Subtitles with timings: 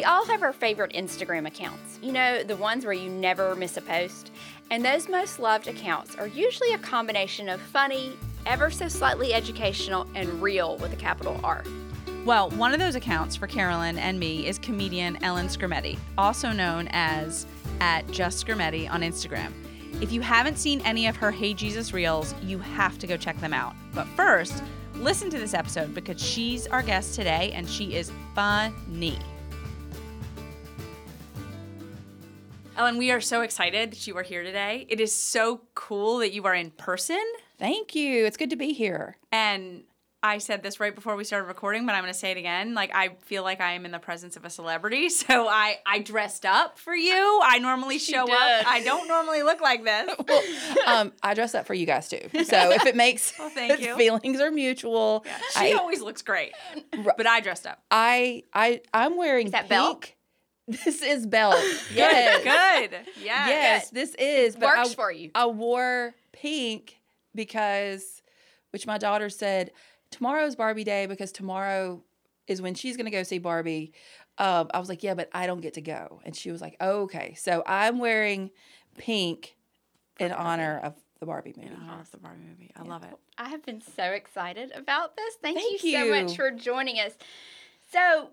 [0.00, 1.98] We all have our favorite Instagram accounts.
[2.00, 4.30] You know, the ones where you never miss a post.
[4.70, 8.16] And those most loved accounts are usually a combination of funny,
[8.46, 11.64] ever so slightly educational, and real with a capital R.
[12.24, 16.88] Well, one of those accounts for Carolyn and me is comedian Ellen Skrmetti, also known
[16.92, 17.44] as
[17.82, 19.52] at Just Skrmetti on Instagram.
[20.00, 23.38] If you haven't seen any of her Hey Jesus reels, you have to go check
[23.40, 23.74] them out.
[23.92, 24.62] But first,
[24.94, 29.18] listen to this episode because she's our guest today and she is funny.
[32.80, 34.86] Ellen, we are so excited that you are here today.
[34.88, 37.20] It is so cool that you are in person.
[37.58, 38.24] Thank you.
[38.24, 39.18] It's good to be here.
[39.30, 39.82] And
[40.22, 42.72] I said this right before we started recording, but I'm going to say it again.
[42.72, 45.98] Like I feel like I am in the presence of a celebrity, so I I
[45.98, 47.40] dressed up for you.
[47.44, 48.34] I normally She show did.
[48.34, 48.66] up.
[48.66, 50.10] I don't normally look like this.
[50.86, 52.30] Um, I dress up for you guys too.
[52.44, 53.94] So if it makes Well, thank you.
[53.98, 55.26] feelings are mutual.
[55.52, 56.52] She I, always looks great,
[57.18, 57.82] but I dressed up.
[57.90, 59.68] I I I'm wearing Is that pink.
[59.68, 60.00] Belle?
[60.70, 61.60] This is Belle.
[61.94, 62.44] Yes.
[62.44, 62.98] Good.
[63.22, 63.48] Yes.
[63.48, 64.54] Yes, this is.
[64.54, 65.30] But Works I, for you.
[65.34, 67.00] I wore pink
[67.34, 68.22] because,
[68.70, 69.72] which my daughter said,
[70.10, 72.02] tomorrow's Barbie Day because tomorrow
[72.46, 73.92] is when she's going to go see Barbie.
[74.38, 76.20] Um, I was like, yeah, but I don't get to go.
[76.24, 77.34] And she was like, oh, okay.
[77.36, 78.50] So I'm wearing
[78.96, 79.56] pink
[80.18, 81.68] in honor of the Barbie movie.
[81.68, 82.70] In honor of the Barbie movie.
[82.76, 83.14] I love it.
[83.38, 85.34] I have been so excited about this.
[85.42, 87.12] Thank, Thank you, so much for joining us.
[87.92, 88.30] So,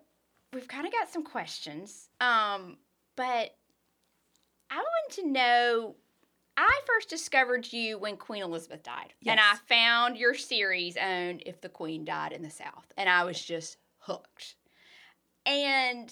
[0.53, 2.77] we've kind of got some questions, um,
[3.15, 3.55] but
[4.69, 5.95] I want to know.
[6.59, 11.61] I first discovered you when Queen Elizabeth died, and I found your series on "If
[11.61, 14.55] the Queen Died in the South," and I was just hooked.
[15.45, 16.11] And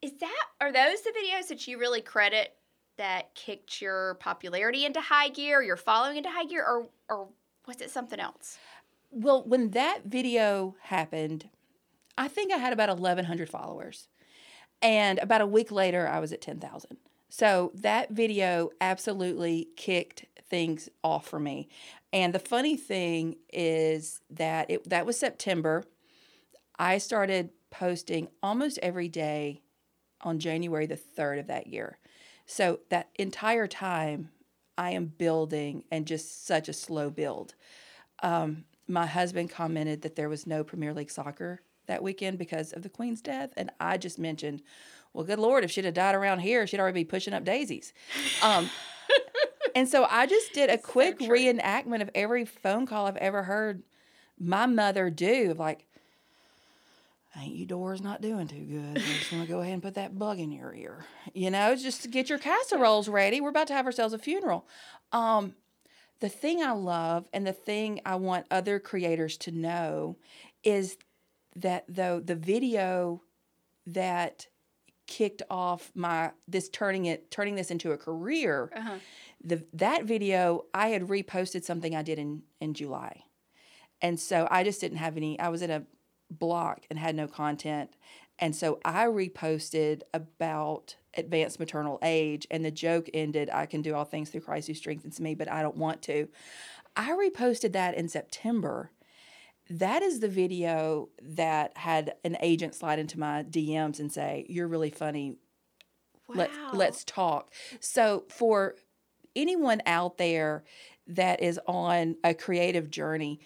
[0.00, 2.54] is that are those the videos that you really credit
[2.98, 7.28] that kicked your popularity into high gear, your following into high gear, or or
[7.66, 8.58] was it something else?
[9.10, 11.48] Well, when that video happened,
[12.16, 14.08] I think I had about 1,100 followers.
[14.82, 16.96] And about a week later, I was at 10,000.
[17.28, 21.68] So that video absolutely kicked things off for me.
[22.12, 25.84] And the funny thing is that it, that was September.
[26.78, 29.62] I started posting almost every day
[30.22, 31.98] on January the 3rd of that year.
[32.46, 34.30] So that entire time,
[34.76, 37.54] I am building and just such a slow build.
[38.22, 42.82] Um, my husband commented that there was no Premier League soccer that weekend because of
[42.82, 43.50] the Queen's death.
[43.56, 44.62] And I just mentioned,
[45.12, 47.92] well, good Lord, if she'd have died around here, she'd already be pushing up daisies.
[48.42, 48.70] Um,
[49.74, 51.28] and so I just did a quick true.
[51.28, 53.82] reenactment of every phone call I've ever heard
[54.38, 55.50] my mother do.
[55.50, 55.84] of Like,
[57.36, 58.98] ain't you doors not doing too good?
[58.98, 61.04] I just want to go ahead and put that bug in your ear.
[61.34, 63.40] You know, just to get your casseroles ready.
[63.40, 64.66] We're about to have ourselves a funeral.
[65.12, 65.54] Um,
[66.20, 70.16] the thing I love and the thing I want other creators to know
[70.62, 70.96] is
[71.56, 73.22] that though the video
[73.86, 74.46] that
[75.06, 78.98] kicked off my this turning it turning this into a career Uh-huh.
[79.42, 83.24] the that video I had reposted something I did in in July.
[84.02, 85.84] And so I just didn't have any I was in a
[86.30, 87.90] block and had no content.
[88.38, 93.94] And so I reposted about advanced maternal age and the joke ended I can do
[93.94, 96.28] all things through Christ who strengthens me, but I don't want to.
[96.96, 98.92] I reposted that in September.
[99.70, 104.66] That is the video that had an agent slide into my DMs and say, "You're
[104.66, 105.38] really funny.
[106.28, 108.74] Let's let's talk." So for
[109.36, 110.64] anyone out there
[111.06, 113.40] that is on a creative journey,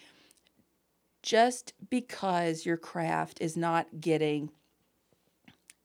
[1.22, 4.50] just because your craft is not getting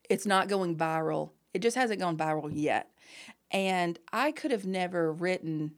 [0.09, 1.29] it's not going viral.
[1.53, 2.89] It just hasn't gone viral yet.
[3.51, 5.75] And I could have never written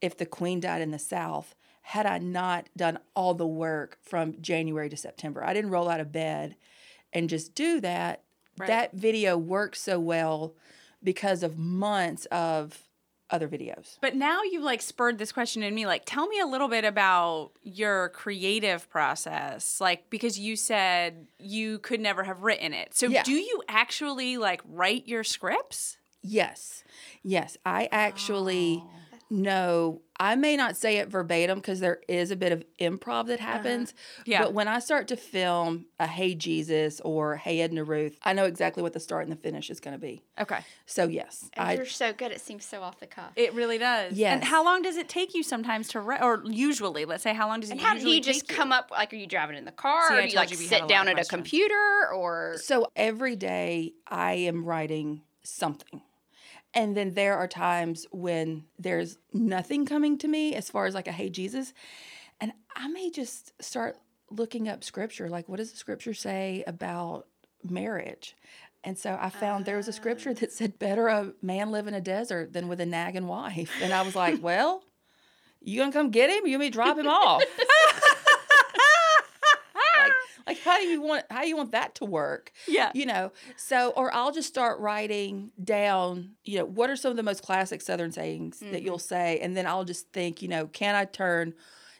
[0.00, 1.54] if the queen died in the south
[1.86, 5.44] had I not done all the work from January to September.
[5.44, 6.56] I didn't roll out of bed
[7.12, 8.22] and just do that.
[8.56, 8.68] Right.
[8.68, 10.54] That video worked so well
[11.02, 12.88] because of months of
[13.28, 13.98] other videos.
[14.00, 15.86] But now you've like spurred this question in me.
[15.86, 19.78] Like, tell me a little bit about your creative process.
[19.78, 22.94] Like, because you said you could never have written it.
[22.94, 23.24] So, Yeah.
[23.24, 25.98] do you actually like write your scripts?
[26.22, 26.82] Yes.
[27.22, 27.58] Yes.
[27.66, 28.90] I actually Oh.
[29.42, 33.40] Know, I may not say it verbatim because there is a bit of improv that
[33.40, 33.90] happens.
[33.90, 34.22] Uh-huh.
[34.26, 34.42] Yeah.
[34.42, 38.44] But when I start to film a Hey Jesus or Hey Edna Ruth, I know
[38.44, 40.22] exactly what the start and the finish is going to be.
[40.40, 40.60] Okay.
[40.86, 41.50] So, yes.
[41.54, 42.30] And I, you're so good.
[42.30, 43.32] It seems so off the cuff.
[43.34, 44.18] It really does.
[44.18, 46.22] And how long does it take you sometimes to write?
[46.22, 48.70] Or usually, let's say, how long does it And how do you just take come
[48.72, 48.90] up?
[48.90, 50.08] Like, are you driving in the car?
[50.08, 52.08] See, or do you like you we had a sit down at a computer?
[52.14, 56.02] Or So every day I am writing something.
[56.74, 61.08] And then there are times when there's nothing coming to me as far as like
[61.08, 61.72] a hey Jesus.
[62.40, 63.96] And I may just start
[64.30, 65.28] looking up scripture.
[65.28, 67.26] Like, what does the scripture say about
[67.62, 68.36] marriage?
[68.82, 70.40] And so I found there was a scripture ah.
[70.40, 73.94] that said, "Better a man live in a desert than with a nagging wife." And
[73.94, 74.84] I was like, "Well,
[75.60, 76.44] you gonna come get him?
[76.44, 77.42] Or you to drop him off?"
[79.74, 80.12] like,
[80.46, 82.52] like, how do you want how you want that to work?
[82.68, 82.90] Yeah.
[82.94, 83.32] You know.
[83.56, 86.32] So, or I'll just start writing down.
[86.44, 89.02] You know, what are some of the most classic Southern sayings that you'll mm-hmm.
[89.02, 91.54] say, and then I'll just think, you know, can I turn,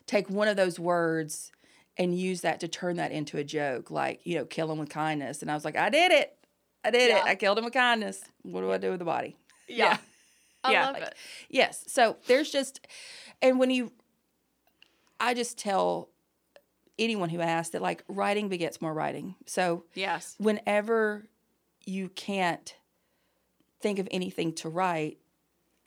[0.07, 1.51] take one of those words.
[1.97, 4.89] And use that to turn that into a joke, like, you know, kill him with
[4.89, 5.43] kindness.
[5.43, 6.37] And I was like, I did it.
[6.83, 7.19] I did Yeah.
[7.19, 7.25] it.
[7.25, 8.21] I killed him with kindness.
[8.43, 9.37] What do I do with the body?
[9.69, 9.99] Yeah.
[10.65, 10.87] I Yeah.
[10.87, 11.15] love Like- it.
[11.49, 11.85] Yes.
[11.87, 12.85] So there's just,
[13.41, 13.93] and when you,
[15.21, 16.09] I just tell
[16.99, 19.35] anyone who asks that like writing begets more writing.
[19.47, 20.37] So Yes.
[20.39, 21.27] whenever
[21.85, 22.75] you can't
[23.81, 25.19] think of anything to write,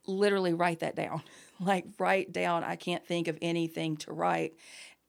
[0.05, 1.23] literally write that down.
[1.59, 4.53] Like write down, I can't think of anything to write,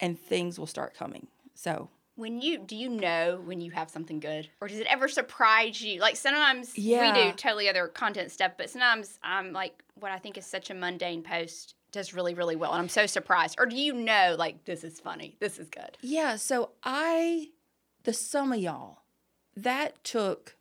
[0.00, 1.26] and things will start coming.
[1.54, 5.08] So When you do you know when you have something good, or does it ever
[5.08, 6.00] surprise you?
[6.00, 10.38] Like sometimes we do totally other content stuff, but sometimes I'm like what I think
[10.38, 13.56] is such a mundane post does really really well, and I'm so surprised.
[13.58, 15.96] Or do you know like this is funny, this is good?
[16.00, 17.48] Yeah, so I,
[18.04, 19.02] the sum of y'all,
[19.56, 20.56] that took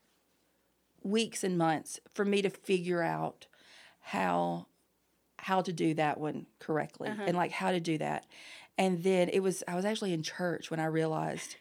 [1.03, 3.47] weeks and months for me to figure out
[3.99, 4.67] how
[5.39, 7.23] how to do that one correctly uh-huh.
[7.27, 8.25] and like how to do that.
[8.77, 11.57] And then it was I was actually in church when I realized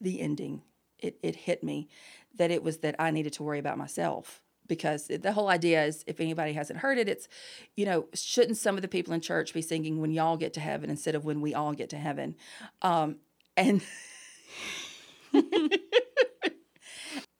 [0.00, 0.62] the ending.
[0.98, 1.88] It it hit me
[2.36, 4.40] that it was that I needed to worry about myself
[4.74, 7.28] because the whole idea is if anybody hasn't heard it it's
[7.76, 10.60] you know shouldn't some of the people in church be singing when y'all get to
[10.60, 12.34] heaven instead of when we all get to heaven
[12.80, 13.16] um
[13.56, 13.82] and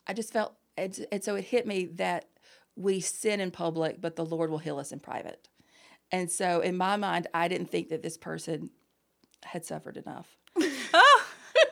[0.07, 2.27] i just felt and, and so it hit me that
[2.77, 5.49] we sin in public but the lord will heal us in private
[6.11, 8.69] and so in my mind i didn't think that this person
[9.45, 10.37] had suffered enough
[10.95, 11.25] Oh.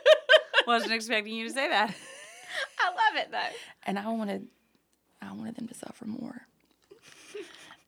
[0.67, 1.89] Wasn't expecting you to say that.
[2.79, 3.55] I love it though.
[3.83, 4.47] and I wanted
[5.21, 6.41] I wanted them to suffer more.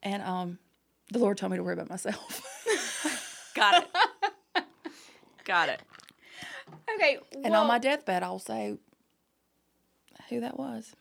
[0.05, 0.59] And um
[1.11, 2.41] the Lord told me to worry about myself.
[3.55, 4.63] Got it.
[5.45, 5.81] Got it.
[6.95, 8.77] Okay, and on my deathbed I'll say
[10.29, 10.93] who that was.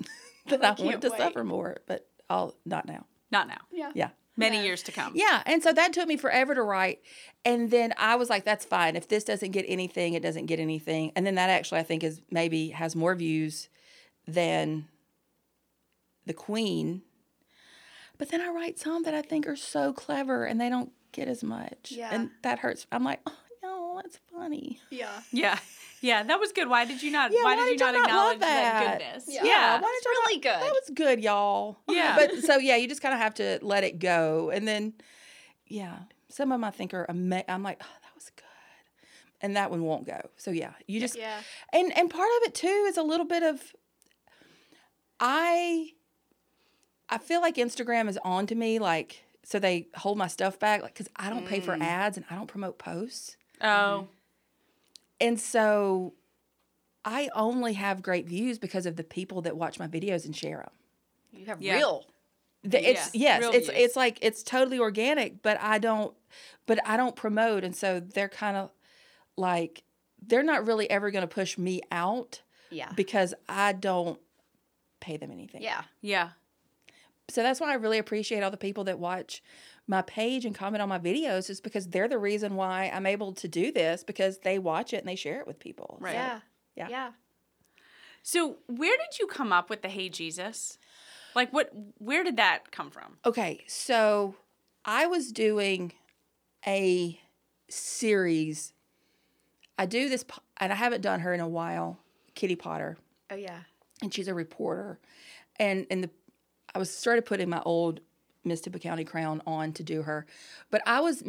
[0.46, 1.18] that I can't wanted to wait.
[1.18, 3.04] suffer more, but I'll not now.
[3.30, 3.60] Not now.
[3.70, 4.08] yeah, Yeah.
[4.36, 4.62] Many No.
[4.64, 5.12] years to come.
[5.14, 7.00] Yeah, and so that took me forever to write.
[7.44, 8.94] And then I was like, that's fine.
[8.96, 11.12] If this doesn't get anything, it doesn't get anything.
[11.16, 13.68] And then that actually I think is maybe has more views
[14.26, 14.86] than
[16.28, 17.02] the Queen.
[18.18, 21.28] But then I write some that I think are so clever and they don't get
[21.28, 21.90] as much.
[21.92, 22.10] Yeah.
[22.12, 22.86] And that hurts.
[22.92, 23.32] I'm like, oh
[23.62, 24.78] no, that's funny.
[24.90, 25.20] yeah.
[25.32, 25.58] Yeah.
[26.00, 26.22] Yeah.
[26.22, 26.68] That was good.
[26.68, 27.32] Why did you not?
[27.32, 28.80] Yeah, why, why did you did y'all not not love acknowledge that?
[28.84, 28.98] that?
[28.98, 29.24] goodness?
[29.28, 29.44] Yeah.
[29.44, 30.62] Yeah, why It's did y'all really good.
[30.68, 31.78] That was good, y'all.
[31.88, 32.16] Yeah.
[32.28, 34.50] But so yeah, you just kind of have to let it go.
[34.50, 34.94] And then
[35.66, 35.98] yeah,
[36.28, 38.44] some of them I think are ama- I'm like, oh, that was good.
[39.40, 40.20] And that one won't go.
[40.36, 41.38] So yeah, you just Yeah.
[41.72, 43.72] and and part of it too is a little bit of
[45.20, 45.92] I
[47.10, 50.82] I feel like Instagram is on to me like so they hold my stuff back
[50.82, 51.82] like cuz I don't pay for mm.
[51.82, 53.36] ads and I don't promote posts.
[53.60, 53.66] Oh.
[53.66, 54.04] Mm-hmm.
[55.20, 56.14] And so
[57.04, 60.58] I only have great views because of the people that watch my videos and share
[60.58, 60.70] them.
[61.32, 61.76] You have Yeah.
[61.76, 62.06] real.
[62.62, 63.82] The, it's Yeah, yes, real it's views.
[63.82, 66.14] it's like it's totally organic, but I don't
[66.66, 68.70] but I don't promote and so they're kind of
[69.36, 69.84] like
[70.20, 72.90] they're not really ever going to push me out Yeah.
[72.96, 74.20] because I don't
[75.00, 75.62] pay them anything.
[75.62, 75.82] Yeah.
[76.00, 76.30] Yeah.
[77.30, 79.42] So that's why I really appreciate all the people that watch
[79.86, 83.32] my page and comment on my videos is because they're the reason why I'm able
[83.34, 85.98] to do this because they watch it and they share it with people.
[86.00, 86.12] Right.
[86.12, 86.40] So, Yeah.
[86.76, 86.88] yeah.
[86.88, 87.10] Yeah.
[88.22, 90.78] So where did you come up with the Hey Jesus?
[91.34, 91.70] Like what?
[91.98, 93.18] Where did that come from?
[93.24, 94.34] Okay, so
[94.84, 95.92] I was doing
[96.66, 97.20] a
[97.68, 98.72] series.
[99.78, 100.24] I do this,
[100.58, 101.98] and I haven't done her in a while.
[102.34, 102.96] Kitty Potter,
[103.30, 103.60] Oh yeah.
[104.02, 104.98] and she's a reporter,
[105.56, 106.10] and and the
[106.78, 107.98] I was started putting my old
[108.44, 110.26] Miss Tippah County crown on to do her,
[110.70, 111.24] but I was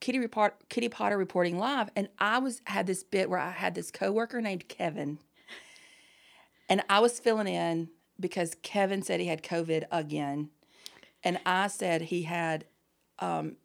[0.00, 3.74] Kitty report Kitty Potter reporting live, and I was had this bit where I had
[3.74, 5.18] this coworker named Kevin,
[6.70, 10.48] and I was filling in because Kevin said he had COVID again,
[11.22, 12.64] and I said he had,
[13.18, 13.56] um,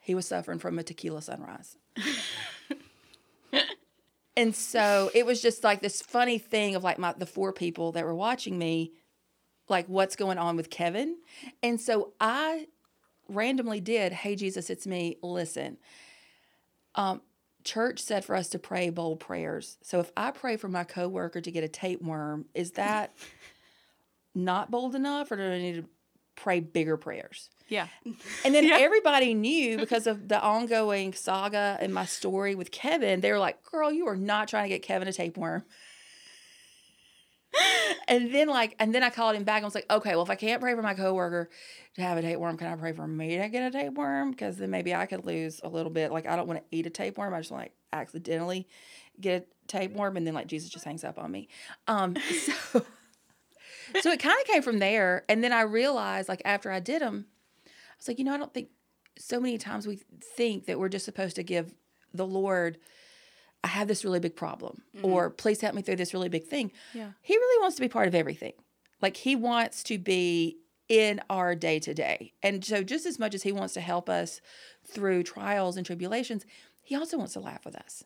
[0.00, 1.76] he was suffering from a tequila sunrise.
[4.36, 7.92] and so it was just like this funny thing of like my the four people
[7.92, 8.90] that were watching me
[9.68, 11.16] like what's going on with Kevin.
[11.62, 12.68] And so I
[13.28, 15.16] randomly did, "Hey Jesus, it's me.
[15.22, 15.78] Listen.
[16.94, 17.22] Um
[17.64, 19.76] church said for us to pray bold prayers.
[19.82, 23.12] So if I pray for my coworker to get a tapeworm, is that
[24.36, 25.84] not bold enough or do I need to
[26.36, 27.50] pray bigger prayers?
[27.68, 27.88] Yeah.
[28.44, 28.76] And then Yeah.
[28.78, 33.64] everybody knew because of the ongoing saga and my story with Kevin, they were like,
[33.64, 35.64] girl, you are not trying to get Kevin a tapeworm.
[38.08, 40.30] and then like and then I called him back and was like, okay, well if
[40.30, 41.50] I can't pray for my coworker
[41.94, 44.30] to have a tapeworm, can I pray for me to get a tapeworm?
[44.30, 46.12] Because then maybe I could lose a little bit.
[46.12, 47.34] Like I don't want to eat a tapeworm.
[47.34, 48.68] I just want to like accidentally
[49.20, 51.48] get a tapeworm and then like Jesus just hangs up on me.
[51.86, 52.16] Um
[52.72, 52.84] so
[54.00, 55.24] so it kind of came from there.
[55.28, 57.26] And then I realized like after I did them,
[57.66, 58.68] I was like, you know, I don't think
[59.18, 61.74] so many times we think that we're just supposed to give
[62.12, 62.78] the Lord
[63.64, 65.06] I have this really big problem, mm-hmm.
[65.06, 66.72] or please help me through this really big thing.
[66.94, 67.10] Yeah.
[67.22, 68.52] He really wants to be part of everything.
[69.02, 70.58] Like he wants to be
[70.88, 72.32] in our day to day.
[72.42, 74.40] And so, just as much as he wants to help us
[74.86, 76.46] through trials and tribulations,
[76.82, 78.04] he also wants to laugh with us.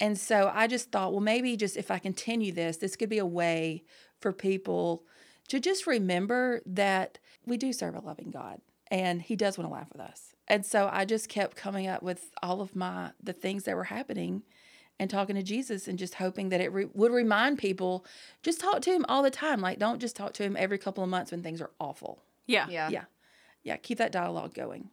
[0.00, 3.18] And so, I just thought, well, maybe just if I continue this, this could be
[3.18, 3.84] a way
[4.20, 5.04] for people
[5.48, 9.72] to just remember that we do serve a loving God and he does want to
[9.72, 10.34] laugh with us.
[10.46, 13.84] And so I just kept coming up with all of my the things that were
[13.84, 14.42] happening
[15.00, 18.04] and talking to Jesus and just hoping that it re- would remind people
[18.42, 19.60] just talk to him all the time.
[19.60, 22.22] Like don't just talk to him every couple of months when things are awful.
[22.46, 22.66] Yeah.
[22.68, 22.88] Yeah.
[22.88, 23.04] Yeah.
[23.62, 24.88] Yeah, keep that dialogue going.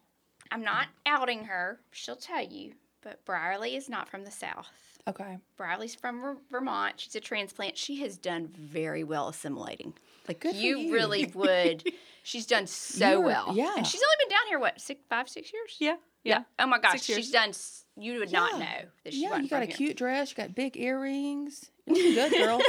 [0.51, 1.79] I'm not outing her.
[1.91, 2.73] She'll tell you.
[3.01, 4.67] But Brierley is not from the South.
[5.07, 5.37] Okay.
[5.57, 6.95] Brierley's from Ver- Vermont.
[6.99, 7.77] She's a transplant.
[7.77, 9.93] She has done very well assimilating.
[10.27, 10.93] Like Good for you, you.
[10.93, 11.83] really would.
[12.23, 13.53] She's done so You were- well.
[13.55, 13.75] yeah.
[13.77, 15.75] And she's only been down here what six, five, six years.
[15.79, 15.97] Yeah.
[16.23, 16.43] Yeah.
[16.57, 17.17] Oh my gosh, Six years.
[17.19, 17.49] she's done.
[17.49, 18.65] s- You would not know
[19.03, 19.77] that she Yeah, wasn't you got a from here.
[19.77, 21.71] cute dress, you got big earrings.
[21.85, 22.61] You're good, girl.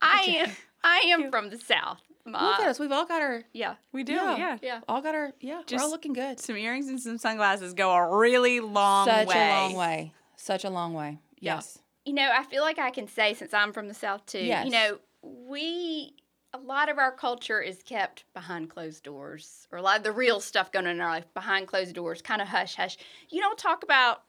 [0.00, 0.50] I am.
[0.84, 2.00] I am from the South.
[2.24, 2.78] Look at us.
[2.78, 3.74] We've all got our Yeah.
[3.92, 4.12] We do.
[4.12, 4.36] Yeah.
[4.36, 4.58] Yeah.
[4.62, 4.80] Yeah.
[4.88, 6.38] all got our yeah, we're all looking good.
[6.38, 9.12] Some earrings and some sunglasses go a really long way.
[9.24, 9.48] Such way.
[9.50, 10.12] a long way.
[10.36, 11.18] Such a long way.
[11.40, 11.56] Yeah.
[11.56, 11.78] Yes.
[12.04, 14.38] You know, I feel like I can say since I'm from the South too.
[14.38, 14.64] Yes.
[14.64, 16.14] You know, we
[16.52, 20.12] a lot of our culture is kept behind closed doors, or a lot of the
[20.12, 22.96] real stuff going on in our life behind closed doors, kind of hush hush.
[23.28, 24.22] You don't talk about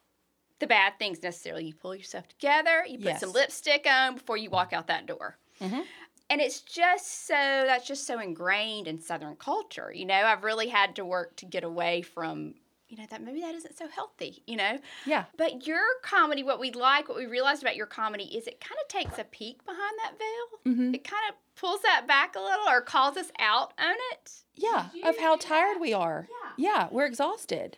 [0.60, 1.66] the bad things necessarily.
[1.66, 2.86] You pull yourself together.
[2.88, 5.38] You put some lipstick on before you walk out that door.
[5.60, 5.86] Mhm.
[6.30, 9.92] And it's just so that's just so ingrained in Southern culture.
[9.94, 12.56] You know, I've really had to work to get away from.
[12.92, 14.44] You know that maybe that isn't so healthy.
[14.46, 15.24] You know, Yeah.
[15.38, 18.78] but your comedy, what we like, what we realized about your comedy is it kind
[18.84, 20.74] of takes a peek behind that veil.
[20.76, 20.94] Mhm.
[20.94, 24.32] It kind of pulls that back a little or calls us out on it.
[24.56, 25.82] Yeah, of how tired that?
[25.82, 26.28] we are.
[26.30, 26.52] Yeah.
[26.58, 27.78] Yeah, we're exhausted.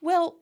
[0.00, 0.36] Well,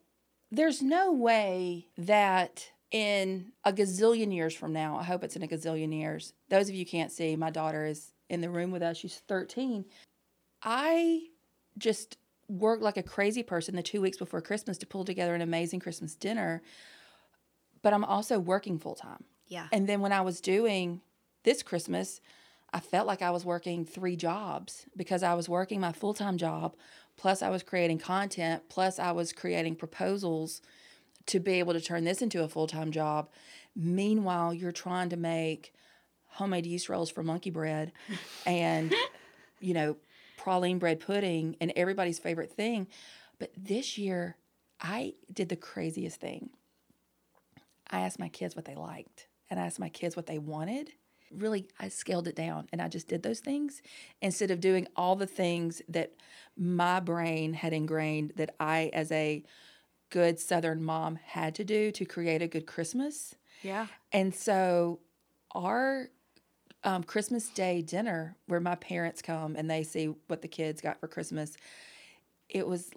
[0.48, 5.48] there's no way that in a gazillion years from now, I hope it's in a
[5.48, 6.34] gazillion years.
[6.50, 8.96] Those of you can't see, my daughter is in the room with us.
[8.98, 9.84] She's 13.
[10.62, 11.30] I
[11.76, 12.16] just
[12.48, 15.80] worked like a crazy person the two weeks before Christmas to pull together an amazing
[15.80, 16.62] Christmas dinner.
[17.82, 19.24] But I'm also working full time.
[19.46, 19.68] Yeah.
[19.72, 21.00] And then when I was doing
[21.44, 22.20] this Christmas,
[22.72, 26.38] I felt like I was working three jobs because I was working my full time
[26.38, 26.74] job,
[27.16, 30.60] plus I was creating content, plus I was creating proposals
[31.26, 33.30] to be able to turn this into a full time job.
[33.76, 35.72] Meanwhile, you're trying to make
[36.26, 37.92] homemade yeast rolls for monkey bread
[38.44, 38.92] and,
[39.60, 39.96] you know,
[40.44, 42.86] praline bread pudding and everybody's favorite thing.
[43.38, 44.36] But this year,
[44.80, 46.50] I did the craziest thing.
[47.90, 50.90] I asked my kids what they liked and I asked my kids what they wanted.
[51.30, 53.82] Really, I scaled it down and I just did those things
[54.20, 56.12] instead of doing all the things that
[56.56, 59.42] my brain had ingrained that I, as a
[60.10, 63.34] good Southern mom, had to do to create a good Christmas.
[63.62, 63.86] Yeah.
[64.12, 65.00] And so,
[65.52, 66.08] our
[66.84, 71.00] um, Christmas Day dinner, where my parents come and they see what the kids got
[71.00, 71.56] for Christmas,
[72.48, 72.90] it was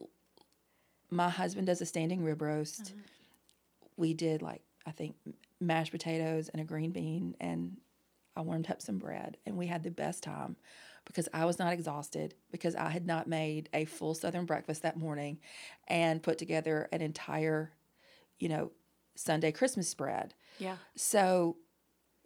[1.09, 2.93] my husband does a standing rib roast.
[3.95, 5.15] We did like, I think,
[5.59, 7.77] mashed potatoes and a green bean, and
[8.35, 10.57] I warmed up some bread, and we had the best time
[11.05, 14.97] because I was not exhausted because I had not made a full Southern breakfast that
[14.97, 15.39] morning
[15.87, 17.71] and put together an entire,
[18.39, 18.71] you know,
[19.15, 20.33] Sunday Christmas spread.
[20.59, 20.75] Yeah.
[20.95, 21.57] So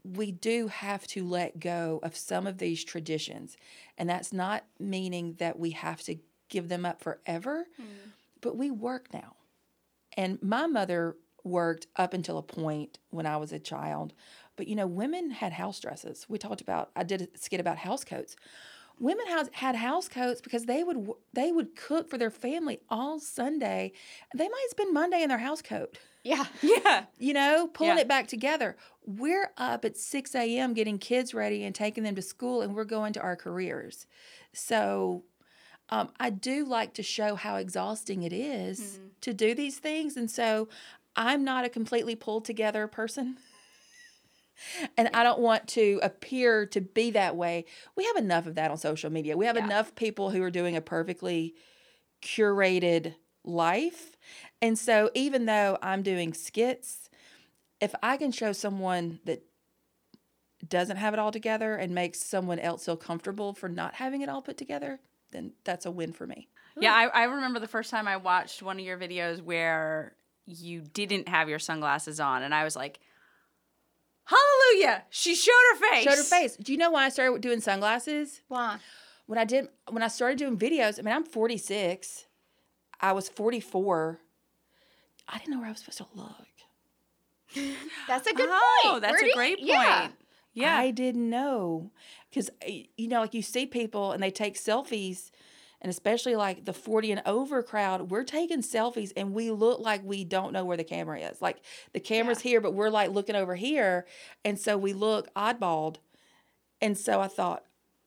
[0.04, 3.58] we do have to let go of some of these traditions.
[3.98, 6.18] And that's not meaning that we have to
[6.50, 8.10] give them up forever, hmm.
[8.42, 9.36] but we work now.
[10.18, 14.14] And my mother worked up until a point when I was a child.
[14.56, 16.26] But you know, women had house dresses.
[16.28, 18.36] We talked about I did a skit about house coats.
[19.00, 23.20] Women has, had house coats because they would they would cook for their family all
[23.20, 23.94] Sunday.
[24.36, 26.46] They might spend Monday in their house coat Yeah.
[26.62, 27.06] Yeah.
[27.18, 28.02] you know, pulling Yeah.
[28.02, 28.76] it back together.
[29.06, 30.74] We're up at 6 a.m.
[30.74, 34.06] getting kids ready and taking them to school, and we're going to our careers.
[34.54, 35.24] So
[35.90, 40.16] um, I do like to show how exhausting it is to do these things.
[40.16, 40.70] And so
[41.16, 43.38] I'm not a completely pulled together person.
[44.96, 47.66] And I don't want to appear to be that way.
[47.96, 49.36] We have enough of that on social media.
[49.36, 49.66] We have Yeah.
[49.66, 51.56] enough people who are doing a perfectly
[52.22, 54.16] curated life.
[54.62, 57.10] And so even though I'm doing skits,
[57.80, 59.44] if I can show someone that
[60.68, 64.30] doesn't have it all together and makes someone else feel comfortable for not having it
[64.30, 65.00] all put together,
[65.32, 66.48] then that's a win for me.
[66.80, 70.16] Yeah, I, I remember the first time I watched one of your videos where
[70.46, 73.00] you didn't have your sunglasses on, and I was like,
[74.26, 75.04] Hallelujah!
[75.10, 76.04] She showed her face.
[76.04, 76.56] Showed her face.
[76.56, 78.42] Do you know why I started doing sunglasses?
[78.48, 78.78] Why?
[79.26, 82.28] When I did when I started doing videos, I mean I'm 46.
[83.02, 84.20] I was 44.
[85.32, 86.48] I didn't know where I was supposed to look.
[88.08, 89.02] That's a good oh, point.
[89.02, 89.70] that's Where a do you- great point.
[89.70, 90.08] Yeah.
[90.54, 90.78] Yeah.
[90.78, 91.92] I didn't know.
[92.30, 95.32] Because, uh, you know, like you see people and they take selfies,
[95.82, 100.02] and especially like the 40 and over crowd, we're taking selfies and we look like
[100.04, 101.42] we don't know where the camera is.
[101.42, 101.62] Like
[101.94, 104.06] the camera's here, but we're like looking over here.
[104.46, 105.98] And so we look oddballed.
[106.82, 107.64] And so I thought,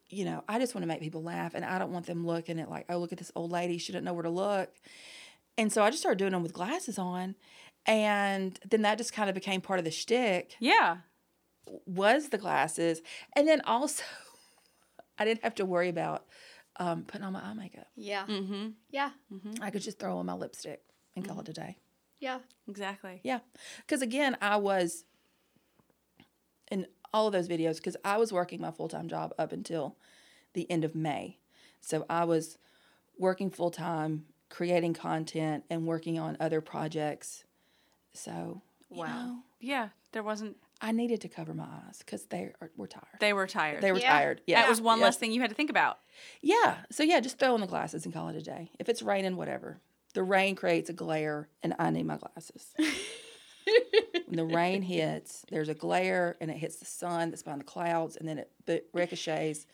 [0.09, 2.61] you know, I just want to make people laugh and I don't want them looking
[2.61, 3.79] at like, oh, look at this old lady.
[3.79, 4.71] She didn't know where to look.
[5.57, 7.37] And so I just started doing them with glasses on.
[7.87, 10.99] And then that just kind of became part of the shtick yeah.
[11.87, 13.03] was the glasses.
[13.37, 14.03] And then also,
[15.19, 16.25] I didn't have to worry about
[16.77, 17.87] um, putting on my eye makeup.
[17.95, 18.27] Yeah.
[18.27, 18.69] Mm-hmm.
[18.91, 19.11] Yeah.
[19.61, 20.83] I could just throw on my lipstick
[21.15, 21.77] and call it a day.
[22.19, 22.39] Yeah.
[22.69, 23.21] Exactly.
[23.23, 23.41] Yeah.
[23.79, 25.05] Because again, I was
[26.71, 29.97] in all of those videos because I was working my full time job up until
[30.55, 31.39] the end of May.
[31.81, 32.59] So I was
[33.19, 37.43] working full time, creating content, and working on other projects.
[38.13, 39.27] So, you Wow.
[39.27, 39.89] know, Yeah.
[40.13, 40.57] There wasn't.
[40.81, 43.19] I needed to cover my eyes because they are, were tired.
[43.19, 43.83] They were tired.
[43.83, 44.13] They were Yeah.
[44.13, 44.43] tired.
[44.47, 44.61] Yeah.
[44.63, 45.07] That was one Yeah.
[45.07, 45.99] less thing you had to think about.
[46.41, 46.85] Yeah.
[46.93, 48.71] So yeah, just throw on the glasses and call it a day.
[48.79, 49.81] If it's raining, whatever.
[50.13, 52.73] The rain creates a glare, and I need my glasses.
[54.27, 57.65] when the rain hits, there's a glare, and it hits the sun that's behind the
[57.65, 59.67] clouds, and then it ricochets.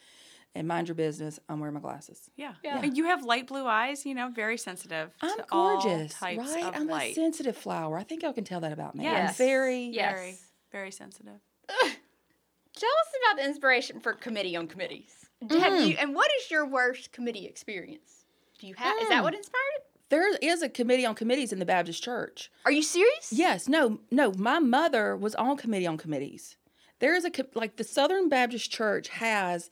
[0.54, 1.38] And mind your business.
[1.49, 2.28] I'm wearing my glasses.
[2.37, 2.54] Yeah.
[2.64, 2.80] Yeah.
[2.83, 4.04] And you have light blue eyes.
[4.04, 5.11] You know, very sensitive.
[5.23, 6.64] I'm to all gorgeous, types right?
[6.64, 7.12] of I'm light.
[7.12, 7.97] a sensitive flower.
[7.97, 9.07] I think y'all can tell that about me.
[9.07, 9.38] I'm Yes.
[9.38, 9.85] very.
[9.85, 10.12] Yes.
[10.12, 10.38] Very,
[10.72, 11.40] very sensitive.
[11.68, 15.12] Tell us about the inspiration for committee on committees.
[15.46, 18.25] Do- Have you and what is your worst committee experience?
[18.59, 18.96] Do you have?
[19.03, 19.25] Is that Mm.
[19.25, 19.87] what inspired it?
[20.09, 22.51] There is a committee on committees in the Baptist church.
[22.64, 23.33] Are you serious?
[23.33, 24.33] Yes, no, no.
[24.37, 26.57] My mother was on committee on committees.
[26.98, 29.70] There is a like the Southern Baptist Church has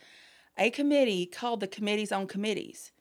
[0.58, 2.92] a committee called the Committees on Committees.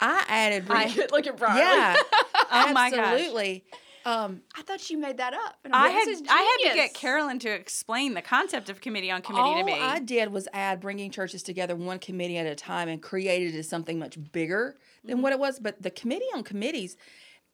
[0.00, 0.64] I added.
[0.70, 1.58] I re- look at Brian.
[1.58, 1.96] yeah,
[2.52, 2.98] Oh my gosh.
[2.98, 3.64] absolutely.
[4.06, 5.56] Um, I thought you made that up.
[5.64, 8.68] And I'm I like, had this I had to get Carolyn to explain the concept
[8.68, 9.72] of committee on committee all to me.
[9.80, 13.58] I did was add bringing churches together one committee at a time and created it
[13.60, 15.58] as something much bigger than what it was.
[15.58, 16.98] But the committee on committees,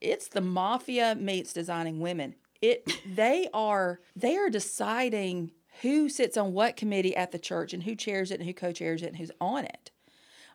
[0.00, 2.34] it's the mafia meets designing women.
[2.60, 7.82] It they are they are deciding who sits on what committee at the church and
[7.84, 9.90] who chairs it and who co-chairs it and who's on it.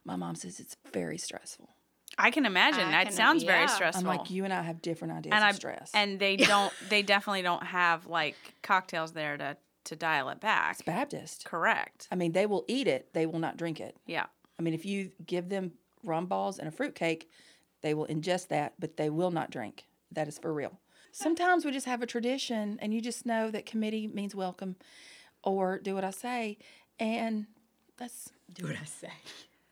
[0.04, 1.70] My mom says it's very stressful.
[2.18, 2.82] I can imagine.
[2.82, 4.08] I that can- sounds very stressful.
[4.10, 5.92] I'm like, you and I have different ideas and of I stress.
[5.94, 6.72] and they don't.
[6.90, 10.74] They definitely don't have like cocktails there to to dial it back.
[10.74, 11.46] it's Baptist.
[11.46, 12.08] Correct.
[12.12, 13.96] I mean, they will eat it, they will not drink it.
[14.08, 14.26] Yeah.
[14.58, 17.30] I mean, if you give them rum balls and a fruit cake,
[17.84, 19.86] they will ingest that, but they will not drink.
[20.12, 20.80] That is for real.
[21.12, 24.76] Sometimes we just have a tradition and you just know that committee means welcome
[25.46, 26.58] or do what I say.
[27.00, 27.46] And
[27.98, 29.12] that's, Do what I say.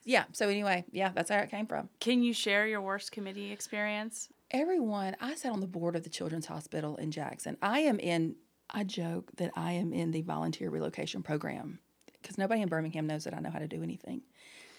[0.05, 0.25] yeah.
[0.31, 1.89] So, anyway, yeah, that's where it came from.
[1.99, 4.29] Can you share your worst committee experience?
[4.51, 7.57] Everyone, I sat on the board of the Children's Hospital in Jackson.
[7.62, 8.36] I am in,
[8.69, 11.79] I joke that I am in the volunteer relocation program
[12.21, 14.21] because nobody in Birmingham knows that I know how to do anything.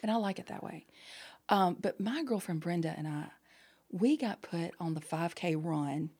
[0.02, 0.86] And I like it that way.
[1.48, 3.24] Um, but my girlfriend Brenda and I,
[3.90, 6.10] we got put on the 5K run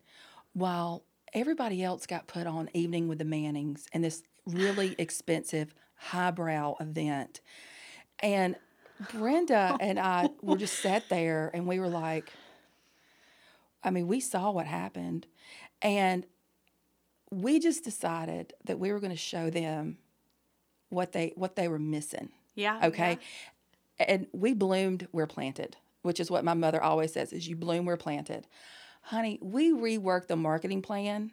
[0.53, 6.77] while everybody else got put on Evening with the Mannings and this really expensive, highbrow
[6.81, 7.41] event.
[8.21, 8.57] And
[9.13, 12.33] Brenda and I were just sat there and we were like,
[13.83, 15.27] I mean, we saw what happened.
[15.83, 16.25] And
[17.31, 19.99] we just decided that we were going to show them
[20.89, 22.31] what they what they were missing.
[22.55, 22.81] Yeah.
[22.85, 23.19] Okay.
[23.99, 27.85] And we bloomed, we're planted, which is what my mother always says is you bloom,
[27.85, 28.47] we're planted.
[29.05, 31.33] Honey, we reworked the marketing plan.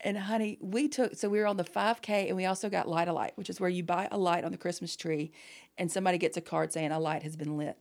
[0.00, 3.08] And honey, we took so we were on the 5K and we also got light
[3.08, 5.30] a light, which is where you buy a light on the Christmas tree
[5.76, 7.76] and somebody gets a card saying a light has been lit.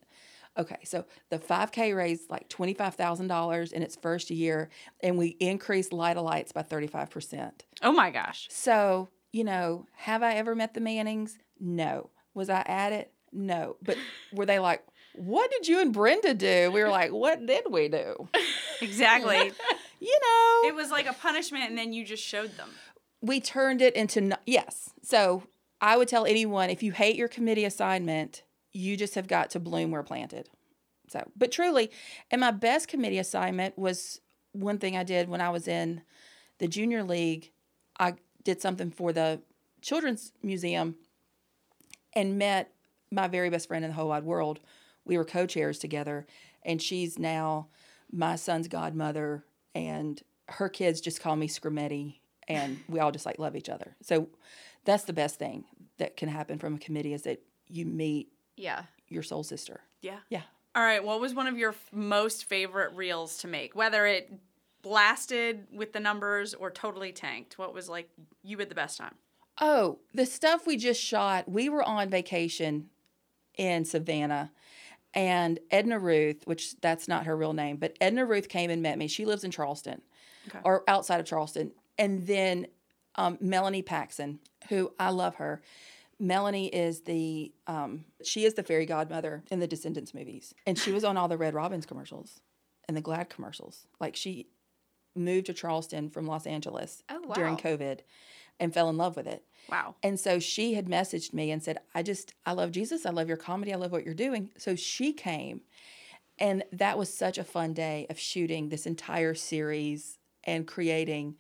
[0.58, 4.70] Okay, so the 5K raised like $25,000 in its first year,
[5.02, 7.52] and we increased light a lights by 35%.
[7.84, 8.48] Oh my gosh.
[8.50, 11.38] So, you know, have I ever met the Mannings?
[11.60, 12.10] No.
[12.34, 13.12] Was I at it?
[13.34, 13.76] No.
[13.82, 13.98] But
[14.32, 16.72] were they like, what did you and Brenda do?
[16.72, 18.30] We were like, what did we do?
[18.82, 19.52] Exactly.
[20.02, 22.70] You know, it was like a punishment, and then you just showed them.
[23.22, 24.92] we turned it into, no- yes.
[25.02, 25.44] So
[25.82, 29.60] I would tell anyone if you hate your committee assignment, you just have got to
[29.60, 30.50] bloom where planted.
[31.10, 31.90] So, but truly,
[32.30, 34.20] and my best committee assignment was
[34.52, 36.02] one thing I did when I was in
[36.60, 37.52] the junior league.
[38.00, 39.42] I did something for the
[39.82, 40.96] children's museum
[42.14, 42.72] and met
[43.12, 44.60] my very best friend in the whole wide world.
[45.06, 46.28] We were co-chairs together,
[46.64, 47.70] and she's now
[48.12, 53.40] my son's godmother, and her kids just call me Skrmetti, and we all just like
[53.40, 53.96] love each other.
[54.02, 54.30] So
[54.86, 55.66] that's the best thing
[55.98, 58.84] that can happen from a committee is that you meet Yeah.
[59.08, 59.82] your soul sister.
[60.02, 60.20] Yeah.
[60.30, 60.44] Yeah.
[60.76, 61.04] All right.
[61.04, 63.76] What was one of your f- most favorite reels to make?
[63.76, 64.32] Whether it
[64.82, 68.10] blasted with the numbers or totally tanked, what was like
[68.44, 69.16] you had the best time?
[69.60, 72.90] Oh, the stuff we just shot, we were on vacation
[73.58, 74.52] in Savannah.
[75.16, 78.98] And Edna Ruth, which that's not her real name, but Edna Ruth came and met
[78.98, 79.08] me.
[79.08, 80.02] She lives in Charleston
[80.50, 80.60] Okay.
[80.64, 81.72] or outside of Charleston.
[81.98, 82.68] And then
[83.16, 85.62] um, Melanie Paxson, who I love her.
[86.20, 90.92] Melanie is the um, she is the fairy godmother in the Descendants movies, and she
[90.92, 92.40] was on all the Red Robins commercials
[92.88, 93.86] and the Glad commercials.
[94.00, 94.48] Like she
[95.16, 97.58] moved to Charleston from Los Angeles Oh, during.
[97.58, 98.00] COVID,
[98.60, 99.44] and fell in love with it.
[99.70, 99.96] Wow.
[100.04, 103.06] And so she had messaged me and said, I just, I love Jesus.
[103.06, 103.74] I love your comedy.
[103.74, 104.52] I love what you're doing.
[104.58, 105.62] So she came.
[106.38, 111.38] And that was such a fun day of shooting this entire series and creating,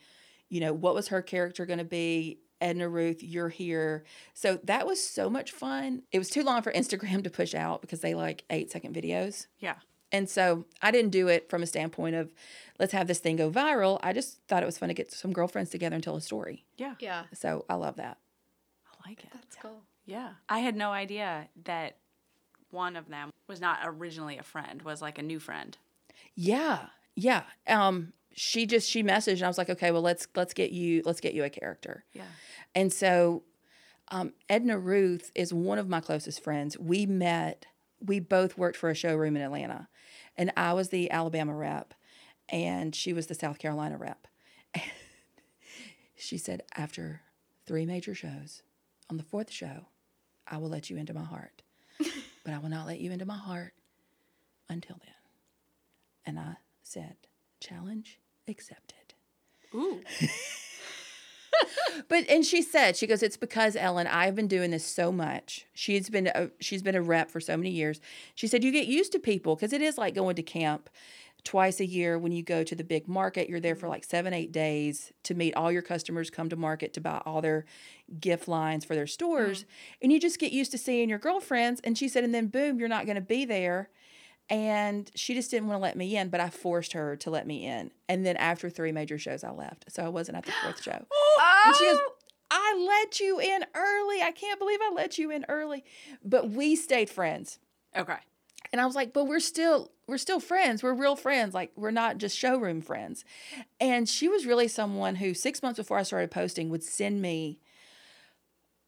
[0.49, 2.39] you know, what was her character going to be?
[2.61, 4.05] Edna Ruth, you're here.
[4.33, 6.03] So that was so much fun.
[6.11, 9.47] It was too long for Instagram to push out because they like eight second videos.
[9.59, 9.75] Yeah.
[10.15, 12.31] And so I didn't do it from a standpoint of
[12.79, 13.99] let's have this thing go viral.
[14.01, 16.63] I just thought it was fun to get some girlfriends together and tell a story.
[16.77, 16.95] Yeah.
[16.99, 17.23] Yeah.
[17.33, 18.17] So I love that.
[18.89, 19.29] I like it.
[19.33, 19.81] That's cool.
[20.05, 20.29] Yeah.
[20.47, 21.97] I had no idea that
[22.71, 25.77] one of them was not originally a friend, was like a new friend.
[26.33, 27.43] Yeah, yeah.
[27.67, 31.01] Um, she just she messaged, and I was like, okay, well let's let's get you
[31.05, 32.05] let's get you a character.
[32.13, 32.23] Yeah.
[32.73, 33.43] And so,
[34.09, 36.77] um, Edna Ruth is one of my closest friends.
[36.79, 37.65] We met.
[38.01, 39.87] We both worked for a showroom in Atlanta,
[40.37, 41.93] and I was the Alabama rep,
[42.49, 44.27] and she was the South Carolina rep.
[44.73, 44.83] And
[46.17, 47.21] she said, after
[47.65, 48.61] three major shows,
[49.09, 49.87] on the fourth show,
[50.47, 51.61] I will let you into my heart,
[51.97, 53.73] but I will not let you into my heart
[54.69, 55.13] until then.
[56.25, 57.15] And I said,
[57.59, 59.13] challenge accepted.
[59.73, 60.01] Ooh.
[62.07, 65.65] But and she said she goes it's because Ellen I've been doing this so much.
[65.73, 67.99] She's been a, she's been a rep for so many years.
[68.35, 70.89] She said you get used to people because it is like going to camp
[71.43, 73.49] twice a year when you go to the big market.
[73.49, 76.93] You're there for like 7 8 days to meet all your customers come to market
[76.93, 77.65] to buy all their
[78.19, 79.65] gift lines for their stores mm.
[80.01, 82.79] and you just get used to seeing your girlfriends and she said and then boom
[82.79, 83.89] you're not going to be there.
[84.49, 87.47] And she just didn't want to let me in, but I forced her to let
[87.47, 87.91] me in.
[88.07, 89.85] And then after three major shows, I left.
[89.91, 91.05] So I wasn't at the fourth show.
[91.37, 91.63] Oh!
[91.65, 91.99] And she goes,
[92.49, 94.21] I let you in early.
[94.21, 95.83] I can't believe I let you in early.
[96.23, 97.59] But we stayed friends.
[97.95, 98.15] Okay.
[98.71, 100.83] And I was like, but we're still we're still friends.
[100.83, 101.53] We're real friends.
[101.53, 103.25] Like we're not just showroom friends.
[103.79, 107.59] And she was really someone who 6 months before I started posting would send me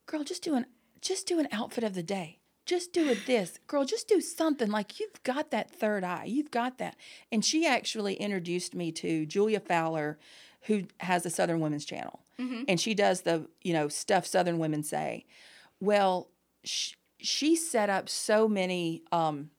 [0.06, 0.65] girl, just do an
[1.02, 2.39] just do an outfit of the day.
[2.68, 3.60] Just do it this.
[3.66, 6.26] Girl, just do something like you've got that third eye.
[6.26, 6.96] You've got that.
[7.32, 10.20] And she actually introduced me to Julia Fowler
[10.64, 12.20] who has a Southern Women's channel.
[12.68, 15.26] And she does the, you know, stuff Southern women say.
[15.80, 16.30] Well,
[16.64, 19.50] sh- she set up so many um,